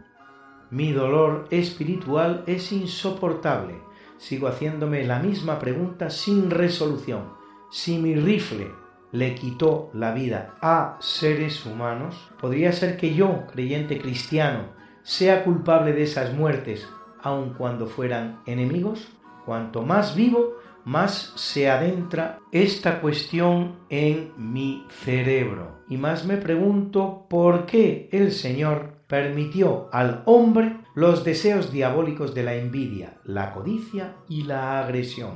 Mi 0.69 0.93
dolor 0.93 1.45
espiritual 1.51 2.45
es 2.47 2.71
insoportable. 2.71 3.81
Sigo 4.17 4.47
haciéndome 4.47 5.03
la 5.03 5.19
misma 5.19 5.59
pregunta 5.59 6.09
sin 6.09 6.49
resolución. 6.49 7.33
Si 7.69 7.97
mi 7.97 8.15
rifle 8.15 8.71
le 9.11 9.35
quitó 9.35 9.89
la 9.93 10.13
vida 10.13 10.55
a 10.61 10.95
seres 11.01 11.65
humanos, 11.65 12.31
podría 12.39 12.71
ser 12.71 12.95
que 12.95 13.13
yo, 13.13 13.45
creyente 13.51 13.99
cristiano, 13.99 14.69
sea 15.03 15.43
culpable 15.43 15.91
de 15.91 16.03
esas 16.03 16.33
muertes, 16.33 16.87
aun 17.21 17.55
cuando 17.55 17.87
fueran 17.87 18.39
enemigos? 18.45 19.09
Cuanto 19.45 19.81
más 19.81 20.15
vivo, 20.15 20.55
más 20.85 21.33
se 21.35 21.69
adentra 21.69 22.39
esta 22.51 23.01
cuestión 23.01 23.79
en 23.89 24.31
mi 24.37 24.85
cerebro. 25.03 25.83
Y 25.89 25.97
más 25.97 26.25
me 26.25 26.37
pregunto 26.37 27.25
por 27.29 27.65
qué 27.65 28.07
el 28.11 28.31
Señor 28.31 29.01
permitió 29.07 29.89
al 29.91 30.23
hombre 30.25 30.79
los 30.95 31.23
deseos 31.23 31.71
diabólicos 31.71 32.33
de 32.33 32.43
la 32.43 32.55
envidia, 32.55 33.19
la 33.23 33.51
codicia 33.51 34.15
y 34.29 34.43
la 34.43 34.79
agresión. 34.79 35.33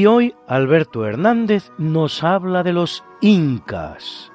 Y 0.00 0.06
hoy 0.06 0.34
Alberto 0.48 1.04
Hernández 1.04 1.72
nos 1.76 2.24
habla 2.24 2.62
de 2.62 2.72
los 2.72 3.04
incas. 3.20 4.32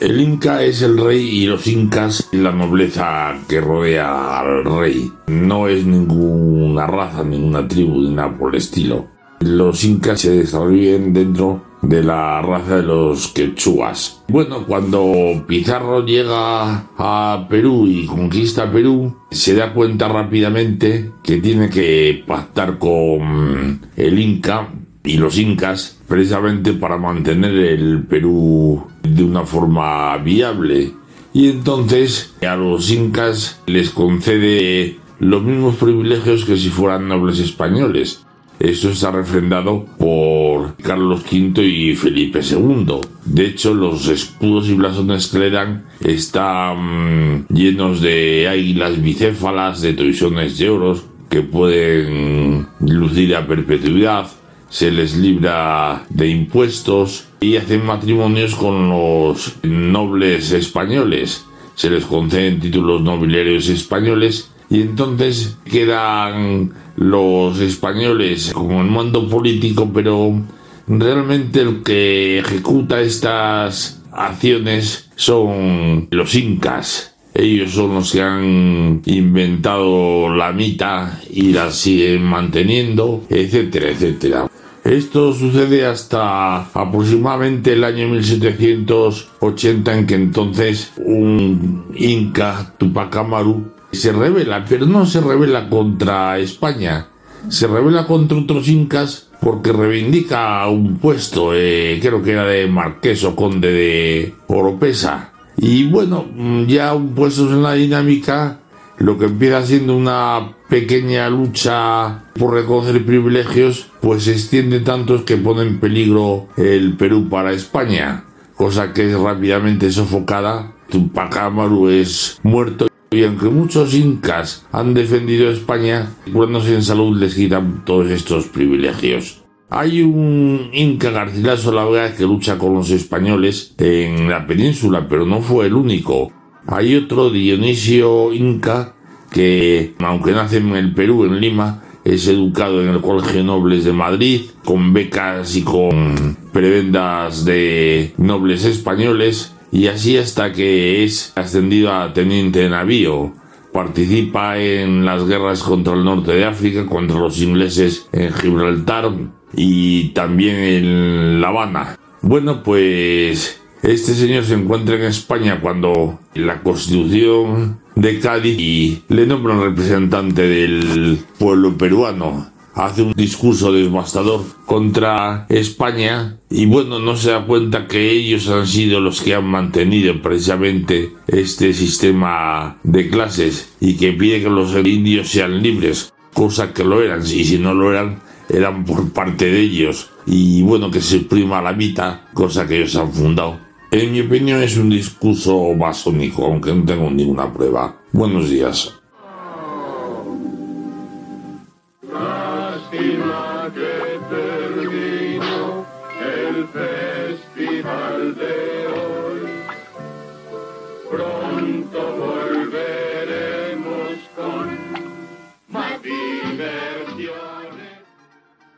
El 0.00 0.20
inca 0.20 0.64
es 0.64 0.82
el 0.82 0.98
rey 0.98 1.28
y 1.28 1.46
los 1.46 1.68
incas 1.68 2.28
la 2.32 2.50
nobleza 2.50 3.38
que 3.48 3.60
rodea 3.60 4.40
al 4.40 4.64
rey. 4.64 5.12
No 5.28 5.68
es 5.68 5.86
ninguna 5.86 6.88
raza, 6.88 7.22
ninguna 7.22 7.68
tribu, 7.68 8.00
ni 8.00 8.16
nada 8.16 8.36
por 8.36 8.52
el 8.52 8.56
estilo. 8.60 9.06
Los 9.38 9.84
incas 9.84 10.22
se 10.22 10.38
desarrollan 10.38 11.12
dentro 11.12 11.62
de 11.88 12.02
la 12.02 12.42
raza 12.42 12.76
de 12.76 12.82
los 12.82 13.28
quechuas. 13.28 14.22
Bueno, 14.28 14.66
cuando 14.66 15.44
Pizarro 15.46 16.04
llega 16.04 16.86
a 16.96 17.46
Perú 17.48 17.86
y 17.86 18.06
conquista 18.06 18.70
Perú, 18.70 19.16
se 19.30 19.54
da 19.54 19.72
cuenta 19.72 20.08
rápidamente 20.08 21.10
que 21.22 21.38
tiene 21.38 21.70
que 21.70 22.24
pactar 22.26 22.78
con 22.78 23.80
el 23.96 24.18
Inca 24.18 24.68
y 25.04 25.18
los 25.18 25.38
incas 25.38 25.98
precisamente 26.08 26.72
para 26.72 26.96
mantener 26.96 27.54
el 27.54 28.04
Perú 28.04 28.86
de 29.02 29.22
una 29.22 29.44
forma 29.44 30.16
viable. 30.18 30.92
Y 31.32 31.50
entonces 31.50 32.34
a 32.46 32.56
los 32.56 32.90
incas 32.90 33.60
les 33.66 33.90
concede 33.90 34.98
los 35.18 35.42
mismos 35.42 35.76
privilegios 35.76 36.44
que 36.44 36.56
si 36.56 36.70
fueran 36.70 37.08
nobles 37.08 37.38
españoles. 37.38 38.23
Esto 38.60 38.90
está 38.90 39.10
refrendado 39.10 39.84
por 39.98 40.76
Carlos 40.76 41.22
V 41.30 41.64
y 41.64 41.94
Felipe 41.96 42.40
II. 42.40 43.00
De 43.24 43.46
hecho, 43.46 43.74
los 43.74 44.08
escudos 44.08 44.68
y 44.68 44.74
blasones 44.74 45.26
que 45.26 45.38
le 45.38 45.50
dan 45.50 45.86
están 46.00 47.46
llenos 47.48 48.00
de 48.00 48.48
águilas 48.48 49.02
bicéfalas, 49.02 49.82
de 49.82 49.94
toisones 49.94 50.56
de 50.58 50.70
oro 50.70 50.96
que 51.28 51.42
pueden 51.42 52.68
lucir 52.80 53.34
a 53.34 53.46
perpetuidad. 53.46 54.28
Se 54.68 54.90
les 54.90 55.16
libra 55.16 56.04
de 56.08 56.28
impuestos 56.28 57.26
y 57.40 57.56
hacen 57.56 57.84
matrimonios 57.84 58.54
con 58.54 58.88
los 58.88 59.56
nobles 59.62 60.52
españoles. 60.52 61.44
Se 61.74 61.90
les 61.90 62.04
conceden 62.04 62.60
títulos 62.60 63.02
nobiliarios 63.02 63.68
españoles 63.68 64.53
y 64.70 64.82
entonces 64.82 65.56
quedan 65.64 66.72
los 66.96 67.60
españoles 67.60 68.52
con 68.52 68.72
el 68.72 68.90
mando 68.90 69.28
político, 69.28 69.90
pero 69.92 70.40
realmente 70.86 71.60
el 71.60 71.82
que 71.82 72.38
ejecuta 72.38 73.00
estas 73.00 74.02
acciones 74.12 75.10
son 75.16 76.08
los 76.10 76.34
incas. 76.34 77.14
Ellos 77.34 77.72
son 77.72 77.94
los 77.94 78.12
que 78.12 78.22
han 78.22 79.02
inventado 79.06 80.34
la 80.34 80.52
mitad 80.52 81.14
y 81.28 81.52
la 81.52 81.72
siguen 81.72 82.22
manteniendo, 82.22 83.24
etcétera, 83.28 83.90
etcétera. 83.90 84.46
Esto 84.84 85.32
sucede 85.32 85.84
hasta 85.86 86.58
aproximadamente 86.58 87.72
el 87.72 87.82
año 87.84 88.06
1780 88.08 89.98
en 89.98 90.06
que 90.06 90.14
entonces 90.14 90.92
un 90.98 91.86
inca, 91.96 92.74
Tupac 92.78 93.16
Amaru, 93.16 93.73
se 93.94 94.12
revela, 94.12 94.64
pero 94.68 94.86
no 94.86 95.06
se 95.06 95.20
revela 95.20 95.68
contra 95.68 96.38
España, 96.38 97.08
se 97.48 97.66
revela 97.66 98.06
contra 98.06 98.38
otros 98.38 98.68
incas 98.68 99.28
porque 99.40 99.72
reivindica 99.72 100.66
un 100.68 100.96
puesto, 100.96 101.52
eh, 101.54 101.98
creo 102.00 102.22
que 102.22 102.32
era 102.32 102.44
de 102.46 102.66
marqués 102.66 103.24
o 103.24 103.36
conde 103.36 103.70
de 103.72 104.34
Oropesa. 104.46 105.32
Y 105.56 105.86
bueno, 105.86 106.24
ya 106.66 106.94
un 106.94 107.14
puesto 107.14 107.50
en 107.52 107.62
la 107.62 107.74
dinámica, 107.74 108.60
lo 108.98 109.18
que 109.18 109.26
empieza 109.26 109.66
siendo 109.66 109.96
una 109.96 110.54
pequeña 110.68 111.28
lucha 111.28 112.24
por 112.38 112.54
reconocer 112.54 113.04
privilegios, 113.04 113.88
pues 114.00 114.24
se 114.24 114.32
extiende 114.32 114.80
tanto 114.80 115.24
que 115.24 115.36
pone 115.36 115.62
en 115.62 115.78
peligro 115.78 116.48
el 116.56 116.96
Perú 116.96 117.28
para 117.28 117.52
España, 117.52 118.24
cosa 118.56 118.92
que 118.92 119.10
es 119.10 119.18
rápidamente 119.18 119.92
sofocada. 119.92 120.72
Tupac 120.88 121.36
Amaru 121.36 121.88
es 121.88 122.38
muerto 122.42 122.86
y 123.14 123.24
aunque 123.24 123.48
muchos 123.48 123.94
incas 123.94 124.66
han 124.72 124.94
defendido 124.94 125.48
a 125.48 125.52
España, 125.52 126.10
curándose 126.32 126.74
en 126.74 126.82
salud 126.82 127.16
les 127.16 127.34
quitan 127.34 127.84
todos 127.84 128.10
estos 128.10 128.46
privilegios. 128.46 129.44
Hay 129.70 130.02
un 130.02 130.70
Inca 130.72 131.10
Garcilaso 131.10 131.72
la 131.72 131.84
verdad 131.84 132.14
que 132.16 132.24
lucha 132.24 132.58
con 132.58 132.74
los 132.74 132.90
españoles 132.90 133.74
en 133.78 134.28
la 134.28 134.46
península, 134.46 135.08
pero 135.08 135.26
no 135.26 135.40
fue 135.40 135.66
el 135.66 135.74
único. 135.74 136.32
Hay 136.66 136.94
otro 136.94 137.30
Dionisio 137.30 138.32
Inca 138.32 138.94
que, 139.30 139.94
aunque 139.98 140.32
nace 140.32 140.58
en 140.58 140.76
el 140.76 140.94
Perú, 140.94 141.24
en 141.24 141.40
Lima, 141.40 141.82
es 142.04 142.28
educado 142.28 142.82
en 142.82 142.90
el 142.90 143.00
Colegio 143.00 143.42
Nobles 143.42 143.84
de 143.84 143.92
Madrid, 143.92 144.42
con 144.64 144.92
becas 144.92 145.56
y 145.56 145.62
con 145.62 146.36
prebendas 146.52 147.44
de 147.44 148.14
nobles 148.18 148.64
españoles, 148.64 149.53
y 149.74 149.88
así 149.88 150.16
hasta 150.16 150.52
que 150.52 151.02
es 151.02 151.32
ascendido 151.34 151.92
a 151.92 152.12
teniente 152.12 152.60
de 152.60 152.70
navío. 152.70 153.34
Participa 153.72 154.56
en 154.56 155.04
las 155.04 155.26
guerras 155.26 155.64
contra 155.64 155.94
el 155.94 156.04
norte 156.04 156.30
de 156.30 156.44
África, 156.44 156.86
contra 156.86 157.18
los 157.18 157.40
ingleses 157.40 158.08
en 158.12 158.32
Gibraltar 158.32 159.10
y 159.52 160.10
también 160.10 160.56
en 160.56 161.40
La 161.40 161.48
Habana. 161.48 161.98
Bueno, 162.22 162.62
pues 162.62 163.60
este 163.82 164.14
señor 164.14 164.44
se 164.44 164.54
encuentra 164.54 164.94
en 164.94 165.02
España 165.02 165.60
cuando 165.60 166.20
la 166.34 166.62
constitución 166.62 167.80
de 167.96 168.20
Cádiz 168.20 169.02
le 169.08 169.26
nombra 169.26 169.58
representante 169.58 170.42
del 170.42 171.18
pueblo 171.36 171.76
peruano 171.76 172.53
hace 172.74 173.02
un 173.02 173.12
discurso 173.12 173.72
devastador 173.72 174.42
contra 174.66 175.46
España 175.48 176.38
y 176.50 176.66
bueno, 176.66 176.98
no 176.98 177.16
se 177.16 177.30
da 177.30 177.46
cuenta 177.46 177.86
que 177.86 178.10
ellos 178.10 178.48
han 178.48 178.66
sido 178.66 179.00
los 179.00 179.20
que 179.20 179.34
han 179.34 179.46
mantenido 179.46 180.20
precisamente 180.20 181.12
este 181.26 181.72
sistema 181.72 182.78
de 182.82 183.08
clases 183.08 183.74
y 183.80 183.96
que 183.96 184.12
pide 184.12 184.42
que 184.42 184.50
los 184.50 184.74
indios 184.74 185.28
sean 185.28 185.62
libres, 185.62 186.12
cosa 186.32 186.72
que 186.72 186.84
lo 186.84 187.02
eran, 187.02 187.22
y 187.22 187.44
si 187.44 187.58
no 187.58 187.74
lo 187.74 187.92
eran, 187.92 188.20
eran 188.48 188.84
por 188.84 189.12
parte 189.12 189.46
de 189.46 189.60
ellos 189.60 190.10
y 190.26 190.62
bueno, 190.62 190.90
que 190.90 191.00
se 191.00 191.16
exprima 191.16 191.62
la 191.62 191.72
mitad, 191.72 192.20
cosa 192.32 192.66
que 192.66 192.78
ellos 192.78 192.96
han 192.96 193.12
fundado. 193.12 193.60
En 193.90 194.10
mi 194.10 194.20
opinión 194.22 194.60
es 194.60 194.76
un 194.76 194.90
discurso 194.90 195.72
masónico, 195.74 196.46
aunque 196.46 196.74
no 196.74 196.84
tengo 196.84 197.08
ninguna 197.10 197.52
prueba. 197.52 197.96
Buenos 198.10 198.50
días. 198.50 198.92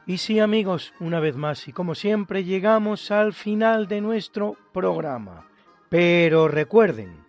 Y 0.08 0.18
sí 0.18 0.38
amigos, 0.38 0.94
una 1.00 1.18
vez 1.18 1.34
más 1.34 1.66
y 1.66 1.72
como 1.72 1.96
siempre 1.96 2.44
llegamos 2.44 3.10
al 3.10 3.32
final 3.32 3.88
de 3.88 4.00
nuestro 4.00 4.56
programa. 4.72 5.48
Pero 5.88 6.46
recuerden, 6.46 7.26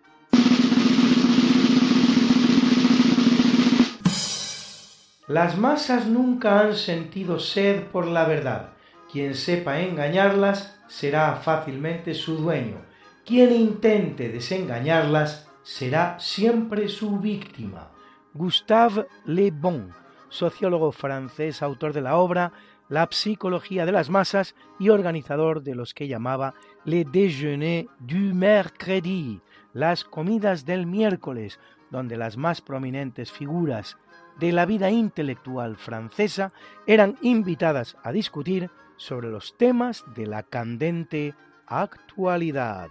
las 5.27 5.57
masas 5.57 6.05
nunca 6.05 6.59
han 6.59 6.75
sentido 6.75 7.39
sed 7.39 7.85
por 7.85 8.05
la 8.05 8.25
verdad. 8.25 8.73
Quien 9.11 9.33
sepa 9.33 9.79
engañarlas 9.79 10.79
será 10.87 11.35
fácilmente 11.37 12.13
su 12.13 12.37
dueño. 12.37 12.85
Quien 13.25 13.53
intente 13.53 14.29
desengañarlas 14.29 15.49
será 15.63 16.19
siempre 16.19 16.89
su 16.89 17.17
víctima. 17.19 17.89
Gustave 18.35 19.07
Le 19.25 19.49
Bon 19.49 20.06
sociólogo 20.29 20.91
francés, 20.91 21.61
autor 21.61 21.93
de 21.93 22.01
la 22.01 22.17
obra 22.17 22.51
La 22.89 23.07
psicología 23.11 23.85
de 23.85 23.91
las 23.91 24.09
masas 24.09 24.55
y 24.79 24.89
organizador 24.89 25.61
de 25.61 25.75
los 25.75 25.93
que 25.93 26.07
llamaba 26.07 26.53
Le 26.85 27.03
déjeuner 27.03 27.87
du 27.99 28.33
mercredi, 28.33 29.41
las 29.73 30.03
comidas 30.03 30.65
del 30.65 30.85
miércoles, 30.85 31.59
donde 31.91 32.17
las 32.17 32.37
más 32.37 32.61
prominentes 32.61 33.31
figuras 33.31 33.97
de 34.39 34.51
la 34.51 34.65
vida 34.65 34.89
intelectual 34.89 35.77
francesa 35.77 36.53
eran 36.85 37.17
invitadas 37.21 37.97
a 38.03 38.11
discutir 38.11 38.69
sobre 38.97 39.29
los 39.29 39.57
temas 39.57 40.03
de 40.15 40.27
la 40.27 40.43
candente 40.43 41.33
actualidad. 41.65 42.89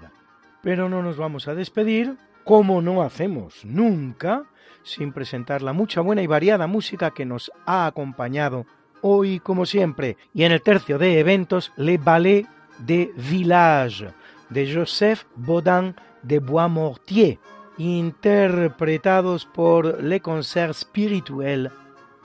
Pero 0.63 0.89
no 0.89 1.03
nos 1.03 1.17
vamos 1.17 1.49
a 1.49 1.55
despedir, 1.55 2.17
como 2.47 2.81
no 2.81 3.03
hacemos 3.03 3.65
nunca, 3.65 4.45
sin 4.85 5.13
presentar 5.13 5.63
la 5.63 5.73
mucha 5.73 6.01
buena 6.01 6.23
y 6.23 6.29
variada 6.29 6.69
música 6.69 7.11
que 7.11 7.27
nos 7.27 7.51
ha 7.67 7.87
acompañado 7.87 8.67
hoy 9.03 9.41
como 9.41 9.67
siempre. 9.67 10.17
Y 10.33 10.45
en 10.45 10.53
el 10.53 10.63
tercio 10.63 10.97
de 10.97 11.19
eventos, 11.19 11.73
Le 11.77 11.99
Ballet 11.99 12.47
de 12.79 13.11
Village 13.17 14.11
de 14.49 14.73
Joseph 14.73 15.25
Baudin 15.35 15.97
de 16.23 16.39
Boismortier, 16.39 17.41
interpretados 17.79 19.45
por 19.45 20.01
Le 20.01 20.21
Concert 20.21 20.75
Spirituel 20.75 21.69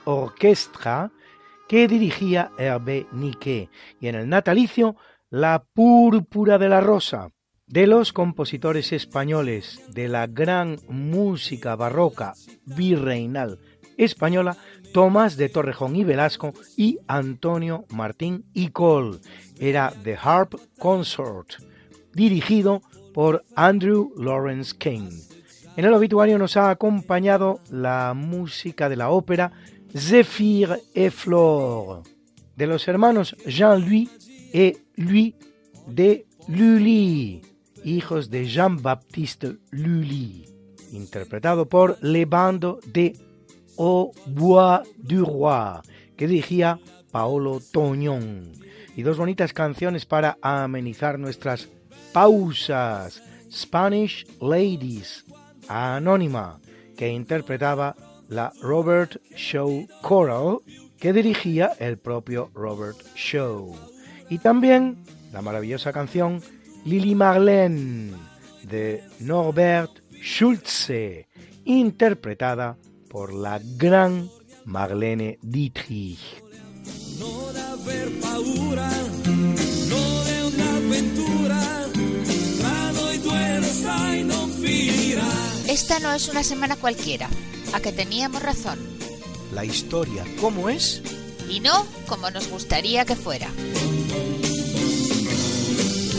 Orchestra 0.04 1.10
que 1.66 1.88
dirigía 1.88 2.52
Hervé 2.58 3.08
Niquet. 3.10 3.70
Y 3.98 4.06
en 4.06 4.14
el 4.14 4.28
natalicio, 4.28 4.94
La 5.30 5.64
Púrpura 5.74 6.58
de 6.58 6.68
la 6.68 6.80
Rosa 6.80 7.28
de 7.72 7.86
los 7.86 8.12
compositores 8.12 8.92
españoles 8.92 9.80
de 9.88 10.06
la 10.06 10.26
gran 10.26 10.78
música 10.90 11.74
barroca 11.74 12.34
virreinal 12.66 13.58
española, 13.96 14.58
Tomás 14.92 15.38
de 15.38 15.48
Torrejón 15.48 15.96
y 15.96 16.04
Velasco 16.04 16.52
y 16.76 16.98
Antonio 17.08 17.86
Martín 17.88 18.44
y 18.52 18.68
Cole. 18.68 19.20
Era 19.58 19.90
The 20.04 20.18
Harp 20.20 20.54
Consort, 20.78 21.54
dirigido 22.12 22.82
por 23.14 23.42
Andrew 23.56 24.12
Lawrence 24.18 24.74
King. 24.76 25.08
En 25.74 25.86
el 25.86 25.94
obituario 25.94 26.36
nos 26.36 26.58
ha 26.58 26.68
acompañado 26.68 27.60
la 27.70 28.12
música 28.14 28.90
de 28.90 28.96
la 28.96 29.08
ópera 29.08 29.50
Zephyr 29.96 30.78
et 30.94 31.10
Flore, 31.10 32.02
de 32.54 32.66
los 32.66 32.86
hermanos 32.86 33.34
Jean-Louis 33.46 34.10
et 34.52 34.76
Louis 34.96 35.34
de 35.86 36.26
Lully 36.48 37.51
hijos 37.84 38.30
de 38.30 38.46
Jean-Baptiste 38.46 39.58
Lully, 39.70 40.46
interpretado 40.92 41.68
por 41.68 41.98
Le 42.02 42.24
Bando 42.24 42.80
de 42.86 43.16
Au 43.78 44.12
Bois 44.26 44.82
du 44.96 45.24
Roi, 45.24 45.80
que 46.16 46.26
dirigía 46.26 46.78
Paolo 47.10 47.60
Toñón. 47.72 48.52
Y 48.96 49.02
dos 49.02 49.16
bonitas 49.16 49.52
canciones 49.52 50.04
para 50.04 50.38
amenizar 50.42 51.18
nuestras 51.18 51.68
pausas. 52.12 53.22
Spanish 53.50 54.26
Ladies, 54.40 55.24
Anónima, 55.68 56.60
que 56.96 57.08
interpretaba 57.08 57.96
la 58.28 58.52
Robert 58.62 59.20
Shaw 59.36 59.86
Choral, 60.02 60.58
que 60.98 61.12
dirigía 61.12 61.72
el 61.78 61.98
propio 61.98 62.50
Robert 62.54 62.96
Shaw. 63.14 63.74
Y 64.30 64.38
también 64.38 65.04
la 65.32 65.42
maravillosa 65.42 65.92
canción 65.92 66.40
Lili 66.84 67.14
Marlene 67.14 68.12
de 68.62 69.04
Norbert 69.20 70.00
Schulze, 70.20 71.28
interpretada 71.64 72.76
por 73.08 73.32
la 73.32 73.60
gran 73.76 74.28
Marlene 74.64 75.38
Dietrich. 75.42 76.18
Esta 85.68 86.00
no 86.00 86.12
es 86.12 86.28
una 86.28 86.42
semana 86.42 86.76
cualquiera, 86.76 87.28
a 87.72 87.80
que 87.80 87.92
teníamos 87.92 88.42
razón. 88.42 88.78
La 89.54 89.64
historia, 89.64 90.24
¿cómo 90.40 90.68
es? 90.68 91.02
Y 91.48 91.60
no 91.60 91.86
como 92.06 92.30
nos 92.30 92.48
gustaría 92.48 93.04
que 93.04 93.16
fuera. 93.16 93.48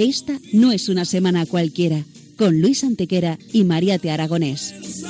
Esta 0.00 0.40
no 0.54 0.72
es 0.72 0.88
una 0.88 1.04
semana 1.04 1.44
cualquiera, 1.44 2.06
con 2.38 2.62
Luis 2.62 2.84
Antequera 2.84 3.38
y 3.52 3.64
María 3.64 4.00
Aragonés. 4.10 5.09